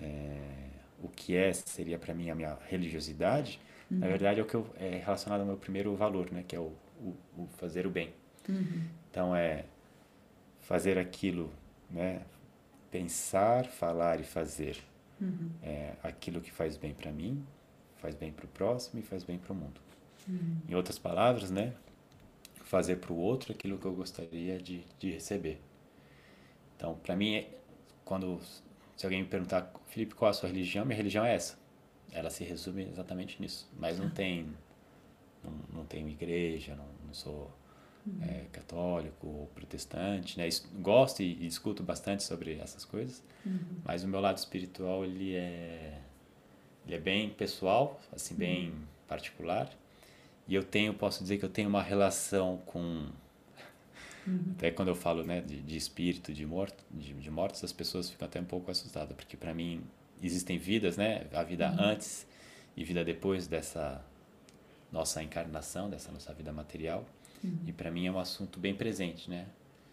é, 0.00 0.68
o 1.02 1.08
que 1.08 1.34
é 1.34 1.52
seria 1.52 1.98
para 1.98 2.14
mim 2.14 2.30
a 2.30 2.36
minha 2.36 2.56
religiosidade, 2.68 3.60
uhum. 3.90 3.98
na 3.98 4.06
verdade 4.06 4.38
é 4.38 4.42
o 4.44 4.46
que 4.46 4.54
eu, 4.54 4.64
é 4.78 4.98
relacionado 5.04 5.40
ao 5.40 5.46
meu 5.46 5.56
primeiro 5.56 5.92
valor, 5.96 6.30
né, 6.30 6.44
que 6.46 6.54
é 6.54 6.60
o, 6.60 6.72
o, 7.00 7.16
o 7.36 7.48
fazer 7.56 7.84
o 7.84 7.90
bem. 7.90 8.14
Uhum. 8.48 8.84
Então 9.10 9.34
é 9.34 9.64
fazer 10.60 10.98
aquilo, 10.98 11.52
né, 11.90 12.22
pensar, 12.92 13.66
falar 13.66 14.20
e 14.20 14.22
fazer 14.22 14.78
uhum. 15.20 15.50
é, 15.64 15.94
aquilo 16.00 16.40
que 16.40 16.52
faz 16.52 16.76
bem 16.76 16.94
para 16.94 17.10
mim, 17.10 17.44
faz 17.96 18.14
bem 18.14 18.30
para 18.30 18.44
o 18.44 18.48
próximo 18.48 19.00
e 19.00 19.02
faz 19.02 19.24
bem 19.24 19.36
para 19.36 19.52
o 19.52 19.56
mundo. 19.56 19.85
Em 20.68 20.74
outras 20.74 20.98
palavras, 20.98 21.50
né? 21.50 21.74
Fazer 22.64 22.96
para 22.96 23.12
o 23.12 23.16
outro 23.16 23.52
aquilo 23.52 23.78
que 23.78 23.84
eu 23.84 23.94
gostaria 23.94 24.58
de, 24.58 24.84
de 24.98 25.12
receber. 25.12 25.60
Então, 26.76 26.94
para 26.96 27.14
mim, 27.14 27.46
quando 28.04 28.40
se 28.96 29.04
alguém 29.04 29.22
me 29.22 29.28
perguntar, 29.28 29.70
Felipe, 29.88 30.14
qual 30.14 30.30
a 30.30 30.32
sua 30.32 30.48
religião? 30.48 30.84
Minha 30.86 30.96
religião 30.96 31.24
é 31.24 31.34
essa. 31.34 31.58
Ela 32.10 32.30
se 32.30 32.44
resume 32.44 32.84
exatamente 32.84 33.40
nisso. 33.40 33.68
Mas 33.78 33.98
não 33.98 34.08
tem, 34.08 34.48
não, 35.44 35.52
não 35.80 35.84
tenho 35.84 36.08
igreja, 36.08 36.74
não, 36.74 36.88
não 37.06 37.12
sou 37.12 37.52
uhum. 38.06 38.18
é, 38.22 38.46
católico 38.50 39.26
ou 39.26 39.46
protestante, 39.54 40.38
né? 40.38 40.48
Gosto 40.80 41.22
e, 41.22 41.32
e, 41.32 41.46
discuto 41.46 41.82
bastante 41.82 42.22
sobre 42.22 42.54
essas 42.54 42.86
coisas. 42.86 43.22
Uhum. 43.44 43.80
Mas 43.84 44.02
o 44.02 44.08
meu 44.08 44.20
lado 44.20 44.38
espiritual 44.38 45.04
ele 45.04 45.34
é, 45.34 46.00
ele 46.86 46.96
é 46.96 47.00
bem 47.00 47.28
pessoal, 47.28 48.00
assim 48.12 48.34
bem 48.34 48.70
uhum. 48.70 48.82
particular. 49.06 49.70
E 50.48 50.54
eu 50.54 50.62
tenho, 50.62 50.94
posso 50.94 51.22
dizer 51.22 51.38
que 51.38 51.44
eu 51.44 51.48
tenho 51.48 51.68
uma 51.68 51.82
relação 51.82 52.58
com. 52.66 53.08
Uhum. 54.26 54.52
Até 54.52 54.70
quando 54.70 54.88
eu 54.88 54.94
falo 54.94 55.24
né, 55.24 55.40
de, 55.40 55.60
de 55.60 55.76
espírito, 55.76 56.32
de, 56.32 56.44
morto, 56.44 56.84
de, 56.90 57.12
de 57.14 57.30
mortos, 57.30 57.62
as 57.62 57.72
pessoas 57.72 58.10
ficam 58.10 58.26
até 58.26 58.40
um 58.40 58.44
pouco 58.44 58.70
assustadas, 58.70 59.14
porque 59.16 59.36
para 59.36 59.54
mim 59.54 59.82
existem 60.22 60.58
vidas, 60.58 60.96
né? 60.96 61.26
A 61.32 61.42
vida 61.42 61.70
uhum. 61.70 61.76
antes 61.80 62.26
e 62.76 62.84
vida 62.84 63.04
depois 63.04 63.46
dessa 63.46 64.04
nossa 64.92 65.22
encarnação, 65.22 65.90
dessa 65.90 66.10
nossa 66.12 66.32
vida 66.32 66.52
material. 66.52 67.04
Uhum. 67.42 67.58
E 67.66 67.72
para 67.72 67.90
mim 67.90 68.06
é 68.06 68.10
um 68.10 68.18
assunto 68.18 68.58
bem 68.58 68.74
presente, 68.74 69.28
né? 69.28 69.46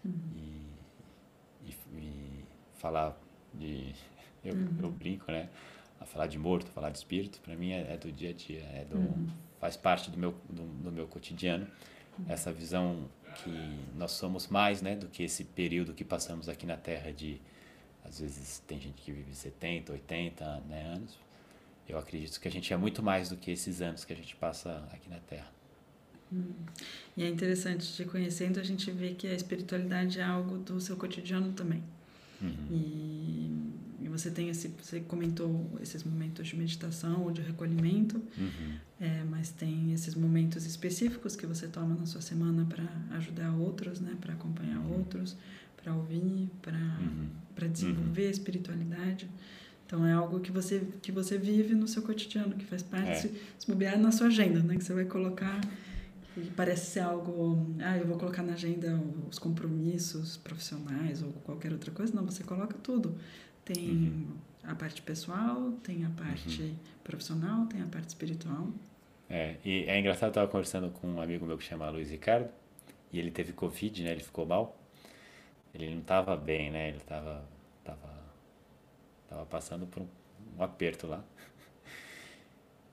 Uhum. 0.04 0.14
E, 0.36 1.70
e, 1.70 2.00
e, 2.00 2.46
falar 2.78 3.18
de. 3.54 3.94
Eu, 4.44 4.56
eu 4.56 4.86
uhum. 4.86 4.92
brinco, 4.92 5.32
né? 5.32 5.50
A 6.00 6.06
falar 6.06 6.28
de 6.28 6.38
morto, 6.38 6.70
falar 6.72 6.90
de 6.90 6.98
espírito, 6.98 7.40
para 7.42 7.56
mim 7.56 7.72
é, 7.72 7.94
é, 7.94 7.98
do 7.98 8.12
dia 8.12 8.32
a 8.32 8.34
dia, 8.34 8.62
é 8.74 8.86
do 8.86 8.98
faz 9.64 9.78
parte 9.78 10.12
do 10.12 10.18
meu, 10.18 10.36
do, 10.50 10.64
do 10.84 10.92
meu 10.92 11.08
cotidiano, 11.08 11.66
essa 12.28 12.52
visão 12.52 13.10
que 13.38 13.80
nós 13.96 14.12
somos 14.12 14.50
mais 14.50 14.82
né, 14.82 14.94
do 14.94 15.08
que 15.08 15.24
esse 15.24 15.46
período 15.46 15.94
que 15.94 16.04
passamos 16.04 16.50
aqui 16.50 16.66
na 16.66 16.76
Terra 16.76 17.14
de, 17.14 17.40
às 18.04 18.20
vezes 18.20 18.62
tem 18.68 18.78
gente 18.78 19.02
que 19.02 19.10
vive 19.14 19.34
70, 19.34 19.94
80 19.94 20.64
né, 20.68 20.86
anos, 20.94 21.18
eu 21.88 21.98
acredito 21.98 22.42
que 22.42 22.48
a 22.50 22.52
gente 22.52 22.74
é 22.74 22.76
muito 22.76 23.02
mais 23.02 23.30
do 23.30 23.38
que 23.38 23.52
esses 23.52 23.82
anos 23.82 24.04
que 24.04 24.12
a 24.12 24.16
gente 24.18 24.36
passa 24.36 24.86
aqui 24.92 25.10
na 25.10 25.20
Terra. 25.20 25.50
Hum. 26.34 26.52
E 27.16 27.24
é 27.24 27.30
interessante, 27.30 27.88
te 27.94 28.04
conhecendo, 28.04 28.60
a 28.60 28.64
gente 28.64 28.92
vê 28.92 29.14
que 29.14 29.28
a 29.28 29.34
espiritualidade 29.34 30.20
é 30.20 30.24
algo 30.24 30.58
do 30.58 30.82
seu 30.82 30.98
cotidiano 30.98 31.54
também. 31.54 31.82
Uhum. 32.42 32.68
E 32.70 33.63
você 34.14 34.30
tem 34.30 34.50
esse, 34.50 34.74
você 34.82 35.00
comentou 35.02 35.70
esses 35.82 36.04
momentos 36.04 36.48
de 36.48 36.56
meditação 36.56 37.24
ou 37.24 37.32
de 37.32 37.42
recolhimento, 37.42 38.22
uhum. 38.38 38.76
é, 39.02 39.24
mas 39.30 39.50
tem 39.50 39.92
esses 39.92 40.16
momentos 40.16 40.66
específicos 40.66 41.36
que 41.36 41.46
você 41.46 41.68
toma 41.68 41.96
na 41.96 42.06
sua 42.06 42.22
semana 42.22 42.66
para 42.66 42.86
ajudar 43.18 43.52
outros, 43.54 44.00
né, 44.00 44.16
para 44.22 44.34
acompanhar 44.34 44.80
uhum. 44.80 45.00
outros, 45.00 45.36
para 45.76 45.94
ouvir, 45.94 46.50
para 46.62 46.78
uhum. 46.78 47.28
para 47.56 47.68
desenvolver 47.68 48.22
uhum. 48.22 48.28
a 48.28 48.32
espiritualidade. 48.32 49.30
Então 49.86 50.06
é 50.06 50.14
algo 50.14 50.40
que 50.40 50.52
você 50.52 50.88
que 51.02 51.12
você 51.12 51.38
vive 51.38 51.76
no 51.76 51.88
seu 51.88 52.02
cotidiano, 52.02 52.56
que 52.56 52.66
faz 52.66 52.82
parte 52.82 53.10
é. 53.10 53.16
se, 53.16 53.32
se 53.60 53.68
bobear 53.68 54.00
na 54.00 54.12
sua 54.12 54.28
agenda, 54.28 54.62
né? 54.62 54.78
Que 54.78 54.84
você 54.84 54.94
vai 54.94 55.06
colocar 55.06 55.60
e 56.36 56.50
parece 56.56 56.92
ser 56.92 57.02
algo, 57.02 57.68
ah, 57.80 57.98
eu 57.98 58.08
vou 58.08 58.18
colocar 58.18 58.42
na 58.42 58.54
agenda 58.54 59.00
os 59.30 59.38
compromissos 59.38 60.38
profissionais 60.38 61.22
ou 61.22 61.32
qualquer 61.44 61.72
outra 61.72 61.92
coisa. 61.92 62.14
Não, 62.16 62.26
você 62.26 62.44
coloca 62.44 62.76
tudo. 62.82 63.16
Tem 63.66 63.90
uhum. 63.90 64.38
a 64.64 64.76
parte 64.76 65.02
pessoal, 65.02 65.72
tem 65.84 66.06
a 66.06 66.10
parte 66.10 66.62
uhum. 66.62 66.76
profissional, 67.04 67.66
tem 67.68 67.82
a 67.82 67.86
parte 67.88 68.10
espiritual. 68.10 68.68
É, 69.30 69.56
e 69.64 69.86
é 69.86 69.98
engraçado, 70.00 70.28
eu 70.28 70.30
estava 70.30 70.48
conversando 70.48 70.90
com 70.92 71.08
um 71.08 71.22
amigo 71.22 71.46
meu 71.46 71.58
que 71.58 71.64
chama 71.64 71.90
Luiz 71.90 72.10
Ricardo, 72.10 72.50
e 73.12 73.20
ele 73.20 73.32
teve 73.32 73.54
Covid, 73.54 74.04
né? 74.04 74.12
Ele 74.12 74.24
ficou 74.24 74.46
mal. 74.46 74.78
Ele 75.74 75.90
não 75.90 76.00
estava 76.00 76.36
bem, 76.36 76.70
né? 76.70 76.90
Ele 76.90 76.98
estava 76.98 77.44
tava, 77.84 78.10
tava 79.30 79.46
passando 79.46 79.86
por 79.86 80.02
um, 80.02 80.08
um 80.58 80.64
aperto 80.64 81.08
lá. 81.08 81.24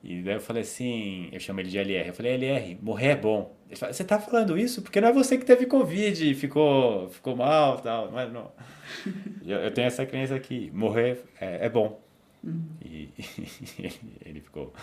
E 0.03 0.23
daí 0.23 0.35
eu 0.35 0.41
falei 0.41 0.63
assim, 0.63 1.29
eu 1.31 1.39
chamo 1.39 1.59
ele 1.59 1.69
de 1.69 1.77
LR. 1.77 2.07
Eu 2.07 2.13
falei, 2.13 2.33
LR, 2.33 2.77
morrer 2.81 3.09
é 3.09 3.15
bom. 3.15 3.55
Ele 3.67 3.75
falou, 3.75 3.93
você 3.93 4.03
tá 4.03 4.19
falando 4.19 4.57
isso 4.57 4.81
porque 4.81 4.99
não 4.99 5.09
é 5.09 5.13
você 5.13 5.37
que 5.37 5.45
teve 5.45 5.65
Covid 5.67 6.31
e 6.31 6.33
ficou, 6.33 7.09
ficou 7.09 7.35
mal 7.35 7.79
tal. 7.79 8.11
Mas 8.11 8.31
não. 8.33 8.51
eu, 9.45 9.59
eu 9.59 9.71
tenho 9.71 9.87
essa 9.87 10.05
crença 10.05 10.35
aqui, 10.35 10.71
morrer 10.73 11.23
é, 11.39 11.65
é 11.65 11.69
bom. 11.69 12.01
Uhum. 12.43 12.65
E, 12.83 13.09
e, 13.17 13.91
ele 14.25 14.41
ficou 14.41 14.73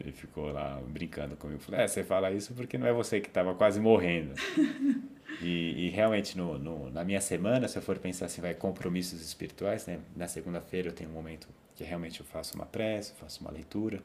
ele 0.00 0.10
ficou 0.10 0.50
lá 0.50 0.80
brincando 0.88 1.36
comigo. 1.36 1.60
Falei, 1.60 1.82
é, 1.82 1.88
você 1.88 2.02
fala 2.02 2.30
isso 2.30 2.54
porque 2.54 2.78
não 2.78 2.86
é 2.86 2.92
você 2.92 3.20
que 3.20 3.28
estava 3.28 3.54
quase 3.54 3.78
morrendo. 3.78 4.34
e, 5.40 5.86
e, 5.86 5.90
realmente, 5.90 6.36
no, 6.36 6.58
no, 6.58 6.90
na 6.90 7.04
minha 7.04 7.20
semana, 7.20 7.68
se 7.68 7.76
eu 7.76 7.82
for 7.82 7.98
pensar 7.98 8.26
assim, 8.26 8.40
vai 8.40 8.54
compromissos 8.54 9.20
espirituais, 9.20 9.86
né? 9.86 9.98
Na 10.16 10.26
segunda-feira 10.26 10.88
eu 10.88 10.92
tenho 10.92 11.10
um 11.10 11.12
momento 11.12 11.46
que 11.76 11.84
realmente 11.84 12.20
eu 12.20 12.26
faço 12.26 12.54
uma 12.54 12.64
prece, 12.64 13.12
faço 13.20 13.42
uma 13.42 13.50
leitura 13.50 14.02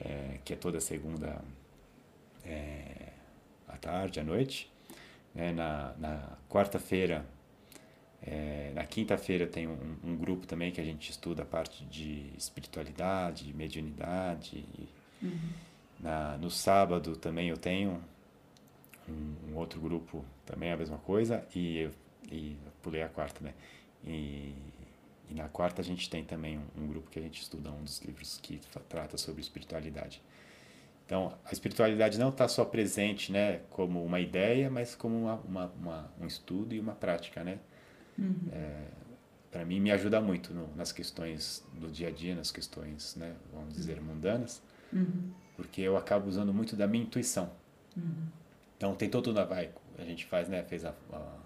é, 0.00 0.38
que 0.44 0.52
é 0.52 0.56
toda 0.56 0.80
segunda 0.80 1.42
é, 2.44 3.12
à 3.68 3.76
tarde, 3.76 4.20
à 4.20 4.24
noite. 4.24 4.70
É, 5.34 5.52
na 5.52 5.94
na 5.98 6.36
quarta-feira, 6.48 7.24
é, 8.22 8.72
na 8.74 8.84
quinta-feira 8.84 9.46
tem 9.46 9.66
um, 9.66 9.96
um, 10.04 10.16
grupo 10.16 10.46
também 10.46 10.70
que 10.70 10.80
a 10.80 10.84
gente 10.84 11.10
estuda 11.10 11.42
a 11.42 11.46
parte 11.46 11.84
de 11.84 12.32
espiritualidade, 12.36 13.52
mediunidade. 13.54 14.64
Uhum. 15.22 15.38
Na, 16.00 16.36
no 16.38 16.50
sábado 16.50 17.16
também 17.16 17.48
eu 17.48 17.56
tenho 17.56 18.02
um, 19.08 19.52
um, 19.52 19.56
outro 19.56 19.80
grupo 19.80 20.24
também 20.44 20.72
a 20.72 20.76
mesma 20.76 20.98
coisa 20.98 21.46
e, 21.54 21.88
e 22.30 22.56
pulei 22.82 23.02
a 23.02 23.08
quarta, 23.08 23.42
né? 23.44 23.54
E, 24.04 24.54
e 25.30 25.34
na 25.34 25.48
quarta 25.48 25.80
a 25.80 25.84
gente 25.84 26.10
tem 26.10 26.24
também 26.24 26.58
um, 26.58 26.82
um, 26.82 26.86
grupo 26.88 27.08
que 27.08 27.18
a 27.18 27.22
gente 27.22 27.40
estuda 27.40 27.70
um 27.70 27.84
dos 27.84 28.00
livros 28.00 28.38
que 28.42 28.60
trata 28.88 29.16
sobre 29.16 29.40
espiritualidade. 29.40 30.20
Então, 31.06 31.36
a 31.44 31.52
espiritualidade 31.52 32.18
não 32.18 32.28
está 32.28 32.46
só 32.48 32.64
presente 32.64 33.32
né, 33.32 33.60
como 33.70 34.04
uma 34.04 34.20
ideia, 34.20 34.70
mas 34.70 34.94
como 34.94 35.22
uma, 35.22 35.34
uma, 35.34 35.66
uma 35.80 36.12
um 36.20 36.26
estudo 36.26 36.74
e 36.74 36.80
uma 36.80 36.94
prática. 36.94 37.42
Né? 37.42 37.58
Uhum. 38.18 38.48
É, 38.52 38.84
Para 39.50 39.64
mim, 39.64 39.80
me 39.80 39.90
ajuda 39.90 40.20
muito 40.20 40.52
no, 40.52 40.74
nas 40.76 40.92
questões 40.92 41.64
do 41.74 41.88
dia 41.88 42.08
a 42.08 42.10
dia, 42.10 42.34
nas 42.34 42.50
questões, 42.50 43.16
né, 43.16 43.34
vamos 43.52 43.74
dizer, 43.74 44.00
mundanas, 44.00 44.62
uhum. 44.92 45.32
porque 45.56 45.80
eu 45.80 45.96
acabo 45.96 46.28
usando 46.28 46.52
muito 46.52 46.76
da 46.76 46.86
minha 46.86 47.04
intuição. 47.04 47.50
Uhum. 47.96 48.26
Então, 48.76 48.94
tem 48.94 49.08
todo 49.08 49.30
o 49.30 49.46
vai, 49.46 49.70
a 49.98 50.04
gente 50.04 50.24
faz, 50.26 50.48
né, 50.48 50.62
fez 50.62 50.84
a, 50.84 50.94
a 51.12 51.38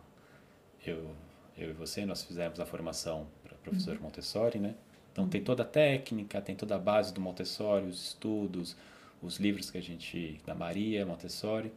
eu, 0.86 1.10
eu 1.56 1.70
e 1.70 1.72
você, 1.72 2.04
nós 2.04 2.22
fizemos 2.22 2.60
a 2.60 2.66
formação 2.66 3.26
professor 3.64 3.98
Montessori, 4.00 4.58
né? 4.58 4.74
Então 5.12 5.28
tem 5.28 5.42
toda 5.42 5.62
a 5.62 5.66
técnica, 5.66 6.40
tem 6.40 6.54
toda 6.54 6.76
a 6.76 6.78
base 6.78 7.12
do 7.12 7.20
Montessori, 7.20 7.86
os 7.86 8.08
estudos, 8.08 8.76
os 9.22 9.38
livros 9.38 9.70
que 9.70 9.78
a 9.78 9.82
gente 9.82 10.40
da 10.46 10.54
Maria 10.54 11.06
Montessori. 11.06 11.72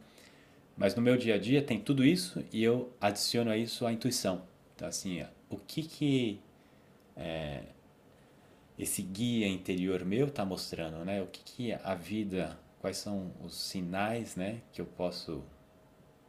Mas 0.76 0.94
no 0.94 1.02
meu 1.02 1.16
dia 1.16 1.34
a 1.34 1.38
dia 1.38 1.62
tem 1.62 1.80
tudo 1.80 2.04
isso 2.04 2.44
e 2.52 2.62
eu 2.62 2.92
adiciono 3.00 3.50
a 3.50 3.56
isso 3.56 3.86
a 3.86 3.92
intuição. 3.92 4.42
Então 4.76 4.86
assim, 4.86 5.24
o 5.48 5.56
que 5.56 5.82
que 5.82 6.40
é, 7.16 7.62
esse 8.78 9.02
guia 9.02 9.48
interior 9.48 10.04
meu 10.04 10.28
está 10.28 10.44
mostrando, 10.44 11.04
né? 11.04 11.22
O 11.22 11.26
que 11.26 11.42
que 11.42 11.72
a 11.72 11.94
vida, 11.94 12.58
quais 12.80 12.96
são 12.96 13.32
os 13.42 13.54
sinais, 13.54 14.36
né, 14.36 14.60
que 14.72 14.80
eu 14.80 14.86
posso 14.86 15.42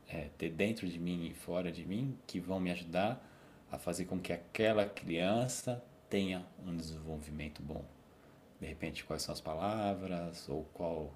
é, 0.07 0.29
ter 0.37 0.49
dentro 0.49 0.87
de 0.87 0.97
mim 0.97 1.27
e 1.27 1.33
fora 1.33 1.71
de 1.71 1.85
mim 1.85 2.17
que 2.25 2.39
vão 2.39 2.59
me 2.59 2.71
ajudar 2.71 3.23
a 3.71 3.77
fazer 3.77 4.05
com 4.05 4.19
que 4.19 4.33
aquela 4.33 4.85
criança 4.85 5.83
tenha 6.09 6.45
um 6.65 6.75
desenvolvimento 6.75 7.61
bom. 7.61 7.83
De 8.59 8.67
repente, 8.67 9.03
quais 9.03 9.21
são 9.21 9.33
as 9.33 9.39
palavras 9.39 10.49
ou 10.49 10.65
qual 10.73 11.13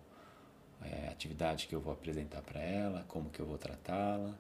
é, 0.82 1.08
atividade 1.10 1.68
que 1.68 1.76
eu 1.76 1.82
vou 1.82 1.94
apresentar 1.94 2.42
para 2.42 2.62
ela, 2.62 3.04
como 3.08 3.30
que 3.30 3.40
eu 3.40 3.46
vou 3.46 3.58
tratá-la. 3.58 4.34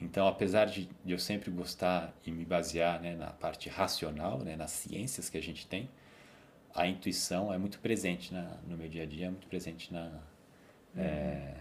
Então, 0.00 0.26
apesar 0.26 0.66
de 0.66 0.88
eu 1.06 1.18
sempre 1.18 1.50
gostar 1.50 2.14
e 2.24 2.30
me 2.30 2.44
basear 2.44 3.00
né, 3.00 3.14
na 3.14 3.28
parte 3.28 3.68
racional, 3.68 4.38
né, 4.38 4.56
nas 4.56 4.70
ciências 4.70 5.28
que 5.28 5.36
a 5.36 5.42
gente 5.42 5.66
tem, 5.66 5.88
a 6.74 6.86
intuição 6.86 7.52
é 7.52 7.58
muito 7.58 7.78
presente 7.80 8.32
na, 8.32 8.56
no 8.66 8.76
meu 8.76 8.88
dia 8.88 9.02
a 9.02 9.06
dia, 9.06 9.26
é 9.26 9.30
muito 9.30 9.46
presente 9.46 9.92
na, 9.92 10.06
uhum. 10.94 11.02
é, 11.02 11.54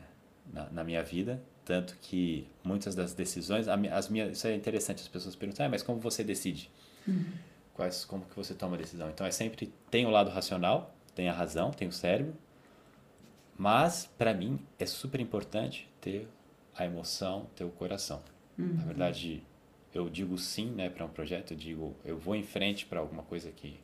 na, 0.53 0.69
na 0.69 0.83
minha 0.83 1.03
vida 1.03 1.41
tanto 1.69 1.95
que 2.01 2.47
muitas 2.63 2.95
das 2.95 3.13
decisões, 3.13 3.67
as 3.67 4.09
minhas, 4.09 4.35
isso 4.35 4.47
é 4.47 4.55
interessante, 4.55 5.03
as 5.03 5.07
pessoas 5.07 5.35
perguntam, 5.35 5.67
ah, 5.67 5.69
mas 5.69 5.83
como 5.83 5.99
você 5.99 6.23
decide? 6.23 6.67
Uhum. 7.07 7.31
Quais, 7.75 8.03
como 8.05 8.25
que 8.25 8.35
você 8.35 8.55
toma 8.55 8.75
a 8.75 8.79
decisão? 8.79 9.07
Então 9.11 9.23
é 9.23 9.29
sempre, 9.29 9.71
tem 9.91 10.03
o 10.07 10.09
lado 10.09 10.31
racional, 10.31 10.91
tem 11.13 11.29
a 11.29 11.31
razão, 11.31 11.69
tem 11.69 11.87
o 11.87 11.91
cérebro, 11.91 12.33
mas 13.55 14.09
para 14.17 14.33
mim 14.33 14.59
é 14.79 14.85
super 14.87 15.21
importante 15.21 15.87
ter 16.01 16.27
a 16.75 16.85
emoção, 16.85 17.45
ter 17.55 17.65
o 17.65 17.69
coração. 17.69 18.19
Uhum. 18.57 18.73
Na 18.73 18.85
verdade, 18.85 19.43
eu 19.93 20.09
digo 20.09 20.39
sim, 20.39 20.71
né, 20.71 20.89
para 20.89 21.05
um 21.05 21.09
projeto, 21.09 21.51
eu 21.51 21.57
digo, 21.57 21.95
eu 22.03 22.17
vou 22.17 22.35
em 22.35 22.41
frente 22.41 22.87
para 22.87 22.99
alguma 22.99 23.21
coisa 23.21 23.51
que 23.51 23.79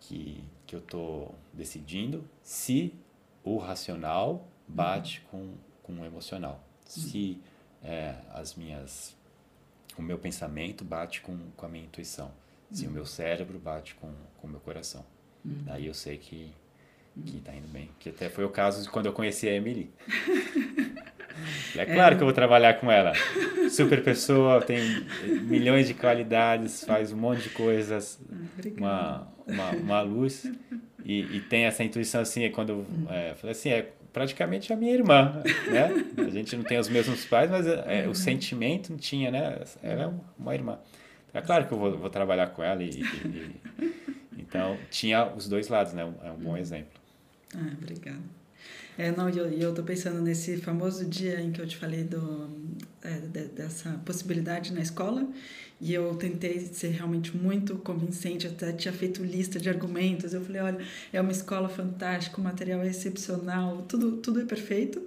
que 0.00 0.42
que 0.66 0.74
eu 0.74 0.80
tô 0.80 1.28
decidindo, 1.52 2.24
se 2.42 2.94
o 3.42 3.58
racional 3.58 4.48
bate 4.66 5.22
uhum. 5.30 5.42
com 5.42 5.73
com 5.84 5.92
o 5.92 6.04
emocional. 6.04 6.62
Se 6.84 7.40
é, 7.82 8.16
as 8.32 8.56
minhas 8.56 9.16
o 9.96 10.02
meu 10.02 10.18
pensamento 10.18 10.84
bate 10.84 11.20
com, 11.20 11.38
com 11.56 11.66
a 11.66 11.68
minha 11.68 11.84
intuição, 11.84 12.32
se 12.72 12.84
o 12.86 12.90
meu 12.90 13.06
cérebro 13.06 13.58
bate 13.60 13.94
com, 13.94 14.12
com 14.38 14.48
o 14.48 14.50
meu 14.50 14.58
coração. 14.58 15.04
Uhum. 15.44 15.62
Daí 15.64 15.86
eu 15.86 15.94
sei 15.94 16.18
que 16.18 16.52
que 17.24 17.40
tá 17.40 17.54
indo 17.54 17.68
bem. 17.68 17.90
Que 18.00 18.08
até 18.08 18.28
foi 18.28 18.44
o 18.44 18.48
caso 18.48 18.82
de 18.82 18.88
quando 18.88 19.06
eu 19.06 19.12
conheci 19.12 19.48
a 19.48 19.52
Emily. 19.52 19.88
é 21.76 21.86
claro 21.86 22.14
é. 22.14 22.16
que 22.16 22.22
eu 22.22 22.26
vou 22.26 22.32
trabalhar 22.32 22.74
com 22.80 22.90
ela. 22.90 23.12
Super 23.70 24.02
pessoa, 24.02 24.60
tem 24.60 24.80
milhões 25.42 25.86
de 25.86 25.94
qualidades, 25.94 26.82
faz 26.84 27.12
um 27.12 27.16
monte 27.16 27.44
de 27.44 27.50
coisas, 27.50 28.20
uma, 28.76 29.28
uma, 29.46 29.70
uma 29.70 30.00
luz. 30.00 30.44
E, 31.04 31.20
e 31.36 31.40
tem 31.40 31.66
essa 31.66 31.84
intuição 31.84 32.20
assim, 32.20 32.44
é 32.44 32.48
quando 32.48 32.70
eu 32.70 32.86
é, 33.10 33.34
falei 33.36 33.52
assim, 33.52 33.68
é 33.70 33.92
praticamente 34.14 34.72
a 34.72 34.76
minha 34.76 34.94
irmã, 34.94 35.42
né? 35.70 35.90
A 36.16 36.30
gente 36.30 36.56
não 36.56 36.62
tem 36.62 36.78
os 36.78 36.88
mesmos 36.88 37.24
pais, 37.26 37.50
mas 37.50 37.66
é, 37.66 38.08
o 38.08 38.14
sentimento 38.14 38.90
não 38.90 38.96
tinha, 38.96 39.30
né? 39.30 39.60
Ela 39.82 40.04
é 40.04 40.10
uma 40.38 40.54
irmã. 40.54 40.78
É 41.34 41.42
claro 41.42 41.66
que 41.66 41.74
eu 41.74 41.78
vou, 41.78 41.98
vou 41.98 42.08
trabalhar 42.08 42.46
com 42.46 42.62
ela 42.62 42.80
e, 42.80 42.90
e, 42.90 43.02
e, 43.02 43.60
então 44.38 44.78
tinha 44.88 45.26
os 45.34 45.48
dois 45.48 45.66
lados, 45.66 45.92
né? 45.92 46.02
É 46.22 46.30
um 46.30 46.36
bom 46.36 46.56
exemplo. 46.56 47.00
Ah, 47.56 47.72
obrigada. 47.76 48.22
É, 48.96 49.10
não, 49.10 49.28
e 49.28 49.36
eu, 49.36 49.50
eu 49.50 49.74
tô 49.74 49.82
pensando 49.82 50.22
nesse 50.22 50.58
famoso 50.58 51.04
dia 51.04 51.40
em 51.40 51.50
que 51.50 51.60
eu 51.60 51.66
te 51.66 51.76
falei 51.76 52.04
do, 52.04 52.48
é, 53.02 53.18
de, 53.18 53.46
dessa 53.46 54.00
possibilidade 54.04 54.72
na 54.72 54.80
escola 54.80 55.26
e 55.84 55.92
eu 55.92 56.14
tentei 56.14 56.58
ser 56.60 56.92
realmente 56.92 57.36
muito 57.36 57.76
convincente, 57.76 58.46
até 58.46 58.72
tinha 58.72 58.90
feito 58.90 59.22
lista 59.22 59.60
de 59.60 59.68
argumentos. 59.68 60.32
Eu 60.32 60.42
falei, 60.42 60.62
olha, 60.62 60.78
é 61.12 61.20
uma 61.20 61.30
escola 61.30 61.68
fantástica, 61.68 62.40
o 62.40 62.42
material 62.42 62.80
é 62.80 62.88
excepcional, 62.88 63.82
tudo, 63.82 64.16
tudo 64.16 64.40
é 64.40 64.46
perfeito. 64.46 65.02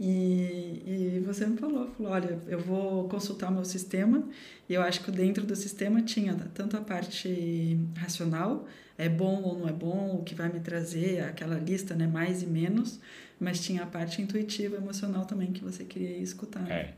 E, 0.00 0.82
e 0.86 1.22
você 1.26 1.46
me 1.46 1.58
falou, 1.58 1.90
falou, 1.90 2.12
olha, 2.12 2.38
eu 2.48 2.58
vou 2.58 3.06
consultar 3.06 3.50
o 3.50 3.52
meu 3.52 3.66
sistema 3.66 4.26
e 4.66 4.72
eu 4.72 4.80
acho 4.80 5.04
que 5.04 5.10
dentro 5.10 5.44
do 5.44 5.54
sistema 5.54 6.00
tinha 6.00 6.34
tanto 6.54 6.74
a 6.78 6.80
parte 6.80 7.78
racional, 7.94 8.66
é 8.96 9.10
bom 9.10 9.42
ou 9.42 9.58
não 9.58 9.68
é 9.68 9.72
bom, 9.72 10.16
o 10.16 10.24
que 10.24 10.34
vai 10.34 10.50
me 10.50 10.60
trazer, 10.60 11.20
aquela 11.20 11.58
lista, 11.58 11.94
né, 11.94 12.06
mais 12.06 12.42
e 12.42 12.46
menos, 12.46 12.98
mas 13.38 13.60
tinha 13.60 13.82
a 13.82 13.86
parte 13.86 14.22
intuitiva, 14.22 14.76
emocional 14.76 15.26
também 15.26 15.52
que 15.52 15.62
você 15.62 15.84
queria 15.84 16.16
escutar. 16.16 16.66
É. 16.70 16.94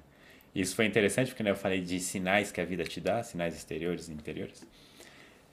Isso 0.55 0.75
foi 0.75 0.87
interessante 0.87 1.29
porque 1.29 1.43
né, 1.43 1.51
eu 1.51 1.57
falei 1.57 1.81
de 1.81 2.01
sinais 2.01 2.51
que 2.51 2.61
a 2.61 2.65
vida 2.65 2.85
te 2.85 3.01
dá, 3.01 3.23
sinais 3.23 3.55
exteriores 3.55 4.09
e 4.09 4.13
interiores. 4.13 4.67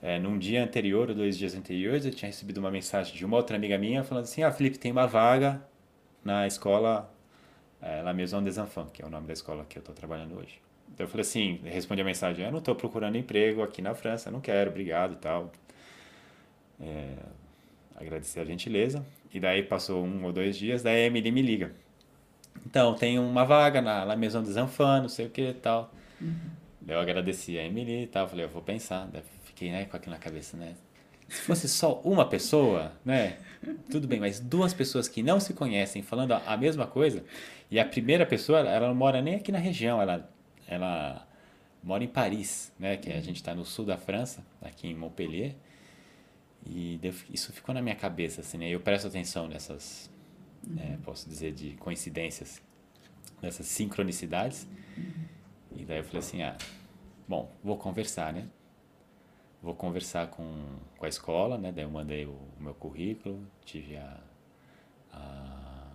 É, 0.01 0.19
num 0.19 0.37
dia 0.37 0.63
anterior, 0.63 1.09
ou 1.09 1.15
dois 1.15 1.37
dias 1.37 1.55
anteriores, 1.55 2.05
eu 2.05 2.11
tinha 2.11 2.27
recebido 2.27 2.59
uma 2.59 2.69
mensagem 2.71 3.15
de 3.15 3.25
uma 3.25 3.37
outra 3.37 3.55
amiga 3.55 3.77
minha 3.77 4.03
falando 4.03 4.25
assim: 4.25 4.43
Ah, 4.43 4.51
Felipe, 4.51 4.77
tem 4.77 4.91
uma 4.91 5.07
vaga 5.07 5.61
na 6.23 6.45
escola 6.45 7.11
é, 7.81 8.01
La 8.01 8.13
Maison 8.13 8.43
des 8.43 8.57
Enfants, 8.57 8.91
que 8.91 9.01
é 9.01 9.05
o 9.05 9.09
nome 9.09 9.27
da 9.27 9.33
escola 9.33 9.65
que 9.67 9.77
eu 9.77 9.81
estou 9.81 9.95
trabalhando 9.95 10.37
hoje. 10.37 10.59
Então 10.93 11.05
eu 11.05 11.09
falei 11.09 11.21
assim, 11.21 11.59
respondi 11.63 12.01
a 12.01 12.05
mensagem, 12.05 12.45
eu 12.45 12.51
não 12.51 12.59
estou 12.59 12.75
procurando 12.75 13.17
emprego 13.17 13.61
aqui 13.61 13.81
na 13.81 13.93
França, 13.93 14.31
não 14.31 14.41
quero, 14.41 14.69
obrigado 14.69 15.13
e 15.13 15.17
tal. 15.17 15.51
É, 16.79 17.13
agradecer 17.95 18.39
a 18.39 18.45
gentileza. 18.45 19.05
E 19.33 19.39
daí 19.39 19.61
passou 19.61 20.03
um 20.03 20.23
ou 20.25 20.31
dois 20.31 20.57
dias, 20.57 20.81
daí 20.81 21.03
a 21.03 21.05
Emily 21.05 21.31
me 21.31 21.41
liga. 21.41 21.71
Então, 22.65 22.93
tem 22.93 23.19
uma 23.19 23.45
vaga 23.45 23.81
na, 23.81 24.05
na 24.05 24.15
Maison 24.15 24.41
des 24.41 24.57
Enfants, 24.57 25.01
não 25.01 25.09
sei 25.09 25.27
o 25.27 25.29
que 25.29 25.49
e 25.49 25.53
tal. 25.53 25.93
Uhum. 26.19 26.35
Eu 26.87 26.99
agradeci 26.99 27.57
a 27.57 27.63
Emily 27.63 28.03
e 28.03 28.07
tal, 28.07 28.27
falei, 28.27 28.45
eu 28.45 28.49
vou 28.49 28.61
pensar. 28.61 29.07
Daí 29.11 29.21
fiquei 29.43 29.71
né, 29.71 29.85
com 29.85 29.97
aquilo 29.97 30.13
na 30.13 30.19
cabeça, 30.19 30.55
né? 30.55 30.73
Se 31.27 31.41
fosse 31.41 31.67
só 31.67 31.99
uma 32.05 32.25
pessoa, 32.25 32.93
né? 33.03 33.37
Tudo 33.91 34.07
bem, 34.07 34.19
mas 34.19 34.39
duas 34.39 34.73
pessoas 34.73 35.09
que 35.09 35.21
não 35.21 35.39
se 35.39 35.53
conhecem 35.53 36.01
falando 36.01 36.31
a, 36.31 36.41
a 36.45 36.55
mesma 36.55 36.87
coisa, 36.87 37.25
e 37.69 37.79
a 37.79 37.85
primeira 37.85 38.25
pessoa, 38.25 38.59
ela 38.59 38.87
não 38.87 38.95
mora 38.95 39.21
nem 39.21 39.35
aqui 39.35 39.51
na 39.51 39.57
região, 39.57 40.01
ela, 40.01 40.29
ela 40.65 41.27
mora 41.83 42.03
em 42.03 42.07
Paris, 42.07 42.71
né? 42.79 42.95
Que 42.95 43.11
a 43.11 43.19
gente 43.19 43.37
está 43.37 43.53
no 43.53 43.65
sul 43.65 43.85
da 43.85 43.97
França, 43.97 44.41
aqui 44.61 44.87
em 44.87 44.95
Montpellier. 44.95 45.55
E 46.65 46.99
isso 47.33 47.51
ficou 47.51 47.73
na 47.75 47.81
minha 47.81 47.95
cabeça, 47.95 48.41
assim, 48.41 48.57
né? 48.57 48.69
Eu 48.69 48.79
presto 48.79 49.07
atenção 49.07 49.47
nessas, 49.47 50.09
uhum. 50.67 50.75
né, 50.75 50.99
posso 51.03 51.27
dizer, 51.29 51.53
de 51.53 51.71
coincidências, 51.77 52.61
nessas 53.41 53.65
sincronicidades. 53.67 54.67
Uhum. 54.97 55.13
E 55.75 55.85
daí 55.85 55.97
eu 55.99 56.03
falei 56.03 56.19
assim, 56.19 56.41
ah, 56.41 56.57
bom, 57.27 57.51
vou 57.63 57.77
conversar, 57.77 58.33
né? 58.33 58.47
Vou 59.61 59.75
conversar 59.75 60.27
com, 60.27 60.65
com 60.97 61.05
a 61.05 61.09
escola, 61.09 61.57
né? 61.57 61.71
Daí 61.71 61.83
eu 61.83 61.89
mandei 61.89 62.25
o, 62.25 62.31
o 62.31 62.61
meu 62.63 62.73
currículo, 62.73 63.45
tive 63.65 63.97
a, 63.97 64.19
a, 65.11 65.87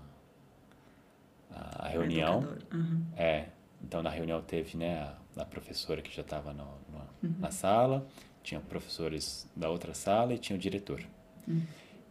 a 1.51 1.89
reunião. 1.89 2.57
Uhum. 2.73 3.05
É, 3.17 3.49
então 3.83 4.03
na 4.03 4.11
reunião 4.11 4.41
teve, 4.43 4.77
né, 4.77 4.99
a, 4.99 5.43
a 5.43 5.45
professora 5.45 6.03
que 6.03 6.15
já 6.15 6.23
estava 6.23 6.53
uhum. 6.53 7.35
na 7.39 7.51
sala, 7.51 8.07
tinha 8.43 8.61
professores 8.61 9.49
da 9.55 9.71
outra 9.71 9.95
sala 9.95 10.35
e 10.35 10.39
tinha 10.39 10.57
o 10.57 10.59
diretor. 10.59 11.03
Hum. 11.49 11.63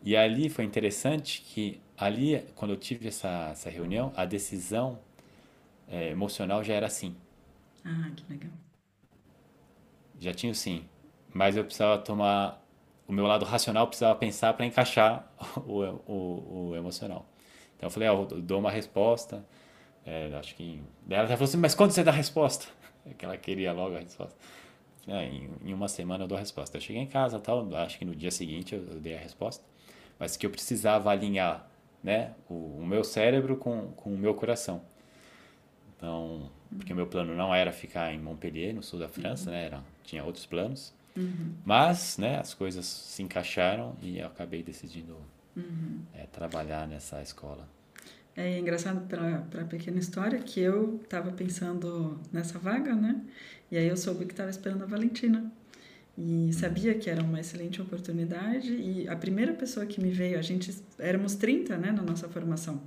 E 0.04 0.16
ali 0.16 0.50
foi 0.50 0.66
interessante 0.66 1.42
que 1.42 1.80
ali, 2.06 2.44
quando 2.56 2.72
eu 2.72 2.78
tive 2.78 3.08
essa, 3.08 3.50
essa 3.52 3.70
reunião, 3.70 4.12
a 4.16 4.26
decisão 4.26 5.00
é, 5.88 6.10
emocional 6.10 6.64
já 6.64 6.74
era 6.74 6.88
assim. 6.88 7.16
Ah, 7.84 8.12
que 8.16 8.24
legal. 8.32 8.52
Já 10.20 10.34
tinha 10.34 10.52
o 10.52 10.56
sim, 10.56 10.86
mas 11.34 11.56
eu 11.56 11.64
precisava 11.64 11.98
tomar 11.98 12.62
o 13.12 13.14
meu 13.14 13.28
lado 13.28 13.44
racional 13.44 13.88
precisava 13.88 14.18
pensar 14.18 14.54
para 14.54 14.66
encaixar 14.66 15.30
o, 15.68 15.82
o, 16.08 16.70
o, 16.70 16.76
emocional. 16.76 17.26
Então 17.76 17.88
eu 17.88 17.92
falei, 17.92 18.08
ah, 18.08 18.14
eu 18.14 18.26
dou 18.42 18.60
uma 18.60 18.72
resposta. 18.72 19.46
É, 20.06 20.34
acho 20.40 20.56
que 20.56 20.82
ela 21.10 21.28
falou 21.28 21.44
assim, 21.44 21.58
mas 21.58 21.76
quando 21.76 21.92
você 21.92 22.04
dá 22.04 22.12
a 22.12 22.14
resposta? 22.14 22.68
É 23.06 23.14
que 23.14 23.26
ela 23.26 23.36
queria 23.36 23.74
logo 23.74 23.96
a 23.96 24.00
resposta. 24.00 24.36
É, 25.08 25.26
em, 25.26 25.50
em, 25.66 25.74
uma 25.74 25.88
semana 25.88 26.24
eu 26.24 26.28
dou 26.28 26.38
a 26.38 26.40
resposta. 26.40 26.78
Eu 26.78 26.82
cheguei 26.82 27.02
em 27.02 27.08
casa, 27.08 27.40
tal, 27.40 27.68
acho 27.76 27.98
que 27.98 28.06
no 28.06 28.16
dia 28.16 28.32
seguinte 28.32 28.74
eu, 28.74 28.82
eu 28.82 29.00
dei 29.00 29.16
a 29.16 29.20
resposta, 29.20 29.66
mas 30.18 30.38
que 30.38 30.46
eu 30.46 30.50
precisava 30.50 31.12
alinhar 31.12 31.70
né, 32.04 32.34
o, 32.50 32.80
o, 32.80 32.86
meu 32.86 33.04
cérebro 33.04 33.58
com, 33.58 33.92
com 33.94 34.14
o 34.14 34.18
meu 34.18 34.34
coração. 34.34 34.82
Então, 35.96 36.50
porque 36.76 36.94
o 36.94 36.96
meu 36.96 37.08
plano 37.08 37.36
não 37.36 37.54
era 37.54 37.72
ficar 37.72 38.14
em 38.14 38.20
Montpellier, 38.20 38.74
no 38.74 38.82
sul 38.82 39.00
da 39.00 39.08
França, 39.08 39.50
uhum. 39.50 39.56
né, 39.56 39.66
era, 39.66 39.84
tinha 40.04 40.24
outros 40.24 40.46
planos, 40.46 40.94
uhum. 41.16 41.54
mas 41.64 42.18
né, 42.18 42.40
as 42.40 42.54
coisas 42.54 42.86
se 42.86 43.22
encaixaram 43.22 43.96
e 44.02 44.20
eu 44.20 44.28
acabei 44.28 44.64
decidindo 44.64 45.18
uhum. 45.56 46.02
é, 46.16 46.26
trabalhar 46.26 46.88
nessa 46.88 47.22
escola. 47.22 47.68
É 48.36 48.58
engraçado 48.58 49.06
para 49.08 49.62
a 49.62 49.66
pequena 49.66 50.00
história 50.00 50.40
que 50.40 50.60
eu 50.60 51.00
estava 51.04 51.32
pensando 51.32 52.20
nessa 52.32 52.58
vaga, 52.58 52.96
né? 52.96 53.22
E 53.70 53.78
aí 53.78 53.88
eu 53.88 53.98
soube 53.98 54.26
que 54.26 54.32
estava 54.32 54.50
esperando 54.50 54.84
a 54.84 54.86
Valentina. 54.86 55.52
E 56.18 56.52
sabia 56.54 56.94
que 56.94 57.10
era 57.10 57.24
uma 57.24 57.40
excelente 57.40 57.82
oportunidade. 57.82 58.74
E 58.74 59.08
a 59.08 59.16
primeira 59.16 59.54
pessoa 59.54 59.86
que 59.86 60.02
me 60.02 60.12
veio, 60.12 60.38
a 60.38 60.42
gente 60.42 60.76
éramos 61.00 61.36
30 61.36 61.78
né, 61.78 61.92
na 61.92 62.02
nossa 62.02 62.28
formação, 62.28 62.82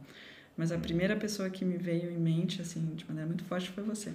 mas 0.56 0.70
a 0.70 0.78
primeira 0.78 1.16
pessoa 1.16 1.50
que 1.50 1.64
me 1.64 1.76
veio 1.76 2.10
em 2.10 2.18
mente, 2.18 2.60
assim, 2.60 2.80
de 2.94 3.04
maneira 3.06 3.26
muito 3.26 3.44
forte, 3.44 3.70
foi 3.70 3.82
você. 3.82 4.12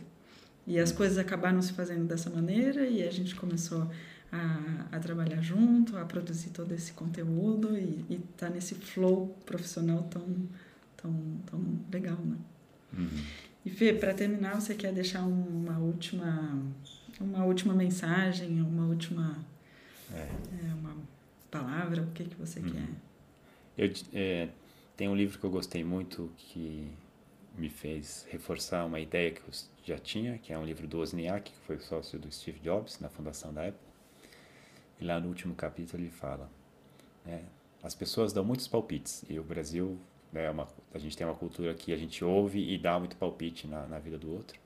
E 0.66 0.80
as 0.80 0.92
coisas 0.92 1.18
acabaram 1.18 1.62
se 1.62 1.74
fazendo 1.74 2.06
dessa 2.06 2.30
maneira 2.30 2.86
e 2.86 3.02
a 3.02 3.12
gente 3.12 3.36
começou 3.36 3.90
a, 4.32 4.86
a 4.92 5.00
trabalhar 5.00 5.42
junto, 5.42 5.98
a 5.98 6.06
produzir 6.06 6.52
todo 6.52 6.74
esse 6.74 6.94
conteúdo 6.94 7.76
e, 7.76 8.06
e 8.10 8.22
tá 8.38 8.50
nesse 8.50 8.76
flow 8.76 9.36
profissional 9.46 10.04
tão, 10.04 10.24
tão, 10.96 11.14
tão 11.48 11.80
legal, 11.92 12.18
né? 12.18 12.38
Uhum. 12.98 13.08
E 13.66 13.70
Fê, 13.70 13.94
para 13.94 14.14
terminar, 14.14 14.60
você 14.60 14.74
quer 14.74 14.94
deixar 14.94 15.24
uma 15.24 15.78
última, 15.80 16.62
uma 17.20 17.46
última 17.46 17.74
mensagem, 17.74 18.62
uma 18.62 18.86
última 18.88 19.38
é. 20.12 20.28
É, 20.68 20.74
uma 20.74 20.96
palavra? 21.52 22.04
O 22.04 22.12
que 22.12 22.26
que 22.26 22.36
você 22.36 22.60
uhum. 22.60 22.72
quer? 22.72 22.88
Eu 23.78 23.94
é, 24.14 24.50
tem 24.98 25.08
um 25.08 25.16
livro 25.16 25.38
que 25.40 25.46
eu 25.46 25.50
gostei 25.50 25.84
muito 25.84 26.32
que 26.38 26.92
me 27.58 27.70
fez 27.70 28.26
reforçar 28.30 28.86
uma 28.86 29.00
ideia 29.00 29.32
que 29.32 29.42
eu 29.42 29.54
já 29.84 29.98
tinha, 29.98 30.38
que 30.38 30.54
é 30.54 30.58
um 30.58 30.66
livro 30.66 30.88
do 30.88 30.98
Wozniak, 30.98 31.52
que 31.52 31.58
foi 31.66 31.80
sócio 31.80 32.18
do 32.20 32.32
Steve 32.32 32.60
Jobs 32.60 33.00
na 33.00 33.10
fundação 33.10 33.54
da 33.54 33.68
Apple. 33.68 33.88
E 35.00 35.06
lá 35.06 35.20
no 35.20 35.28
último 35.28 35.56
capítulo 35.56 36.04
ele 36.04 36.12
fala, 36.12 36.50
né, 37.26 37.44
as 37.82 37.96
pessoas 37.96 38.34
dão 38.34 38.44
muitos 38.44 38.68
palpites 38.68 39.24
e 39.30 39.40
o 39.40 39.44
Brasil 39.44 39.98
né? 40.32 40.50
Uma, 40.50 40.68
a 40.94 40.98
gente 40.98 41.18
tem 41.18 41.26
uma 41.26 41.36
cultura 41.36 41.74
que 41.74 41.92
a 41.92 41.98
gente 41.98 42.24
ouve 42.24 42.74
e 42.74 42.78
dá 42.78 42.98
muito 43.00 43.16
palpite 43.16 43.68
na, 43.68 43.86
na 43.88 44.00
vida 44.00 44.18
do 44.18 44.32
outro. 44.32 44.60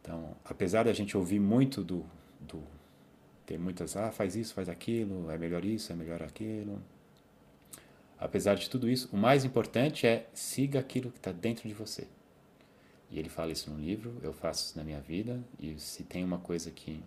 Então, 0.00 0.36
apesar 0.44 0.84
da 0.84 0.92
gente 0.92 1.16
ouvir 1.16 1.38
muito 1.38 1.84
do, 1.84 2.04
do 2.40 2.62
ter 3.44 3.58
muitas, 3.58 3.96
ah, 3.96 4.10
faz 4.10 4.36
isso, 4.36 4.54
faz 4.54 4.68
aquilo, 4.68 5.30
é 5.30 5.36
melhor 5.36 5.64
isso, 5.64 5.92
é 5.92 5.96
melhor 5.96 6.22
aquilo. 6.22 6.80
Apesar 8.18 8.54
de 8.54 8.68
tudo 8.68 8.88
isso, 8.88 9.08
o 9.12 9.16
mais 9.16 9.44
importante 9.44 10.06
é 10.06 10.28
siga 10.32 10.78
aquilo 10.78 11.10
que 11.10 11.18
está 11.18 11.32
dentro 11.32 11.68
de 11.68 11.74
você. 11.74 12.06
E 13.10 13.18
ele 13.18 13.28
fala 13.28 13.50
isso 13.50 13.70
no 13.70 13.78
livro, 13.78 14.16
eu 14.22 14.32
faço 14.32 14.66
isso 14.66 14.78
na 14.78 14.84
minha 14.84 15.00
vida, 15.00 15.42
e 15.58 15.78
se 15.80 16.04
tem 16.04 16.22
uma 16.22 16.38
coisa 16.38 16.70
que 16.70 17.02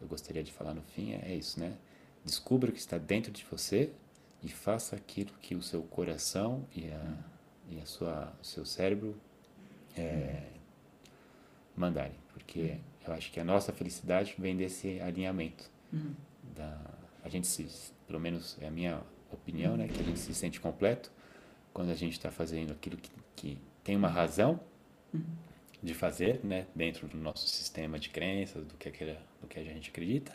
eu 0.00 0.06
gostaria 0.06 0.44
de 0.44 0.52
falar 0.52 0.74
no 0.74 0.82
fim, 0.82 1.12
é, 1.12 1.32
é 1.32 1.34
isso, 1.34 1.58
né? 1.58 1.76
Descubra 2.24 2.70
o 2.70 2.72
que 2.72 2.78
está 2.78 2.98
dentro 2.98 3.32
de 3.32 3.44
você 3.50 3.90
e 4.42 4.48
faça 4.48 4.94
aquilo 4.94 5.32
que 5.40 5.54
o 5.54 5.62
seu 5.62 5.82
coração 5.82 6.64
e, 6.74 6.88
a, 6.88 7.18
e 7.70 7.80
a 7.80 7.86
sua, 7.86 8.32
o 8.40 8.44
seu 8.44 8.64
cérebro 8.64 9.16
é, 9.96 10.42
mandarem. 11.76 12.16
Porque 12.32 12.78
eu 13.06 13.12
acho 13.12 13.30
que 13.32 13.40
a 13.40 13.44
nossa 13.44 13.72
felicidade 13.72 14.34
vem 14.38 14.56
desse 14.56 15.00
alinhamento. 15.00 15.70
Uhum. 15.92 16.14
Da, 16.54 16.80
a 17.22 17.28
gente 17.28 17.46
se, 17.46 17.66
pelo 18.06 18.20
menos 18.20 18.56
é 18.60 18.66
a 18.66 18.70
minha 18.70 19.00
opinião, 19.32 19.76
né, 19.76 19.88
que 19.88 20.00
a 20.00 20.04
gente 20.04 20.18
se 20.18 20.34
sente 20.34 20.60
completo 20.60 21.10
quando 21.72 21.90
a 21.90 21.94
gente 21.94 22.12
está 22.12 22.30
fazendo 22.30 22.72
aquilo 22.72 22.96
que, 22.96 23.10
que 23.34 23.58
tem 23.82 23.96
uma 23.96 24.08
razão 24.08 24.60
uhum. 25.12 25.24
de 25.82 25.94
fazer, 25.94 26.40
né, 26.44 26.66
dentro 26.74 27.08
do 27.08 27.16
nosso 27.16 27.48
sistema 27.48 27.98
de 27.98 28.10
crenças, 28.10 28.64
do 28.64 28.74
que, 28.74 28.88
aquele, 28.88 29.18
do 29.40 29.48
que 29.48 29.58
a 29.58 29.64
gente 29.64 29.90
acredita 29.90 30.32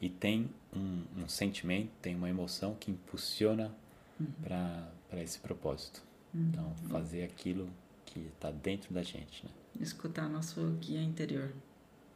e 0.00 0.08
tem 0.08 0.48
um, 0.74 1.02
um 1.22 1.28
sentimento, 1.28 1.90
tem 2.00 2.14
uma 2.14 2.28
emoção 2.28 2.76
que 2.78 2.90
impulsiona 2.90 3.74
uhum. 4.18 4.26
para 4.42 5.22
esse 5.22 5.38
propósito. 5.38 6.02
Então, 6.34 6.72
fazer 6.88 7.24
aquilo 7.24 7.68
que 8.04 8.20
está 8.20 8.50
dentro 8.50 8.92
da 8.92 9.02
gente. 9.02 9.44
Né? 9.44 9.50
Escutar 9.80 10.28
nosso 10.28 10.60
guia 10.80 11.02
interior. 11.02 11.52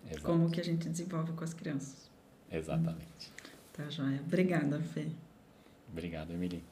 Exato. 0.05 0.23
Como 0.25 0.51
que 0.51 0.61
a 0.61 0.65
gente 0.65 0.89
desenvolve 0.89 1.33
com 1.33 1.45
as 1.45 1.55
crianças. 1.55 2.11
Exatamente. 2.51 3.33
Tá, 3.73 3.89
joia. 3.89 4.21
Obrigada, 4.27 4.81
Fê. 4.81 5.09
Obrigado, 5.91 6.33
Emily. 6.33 6.63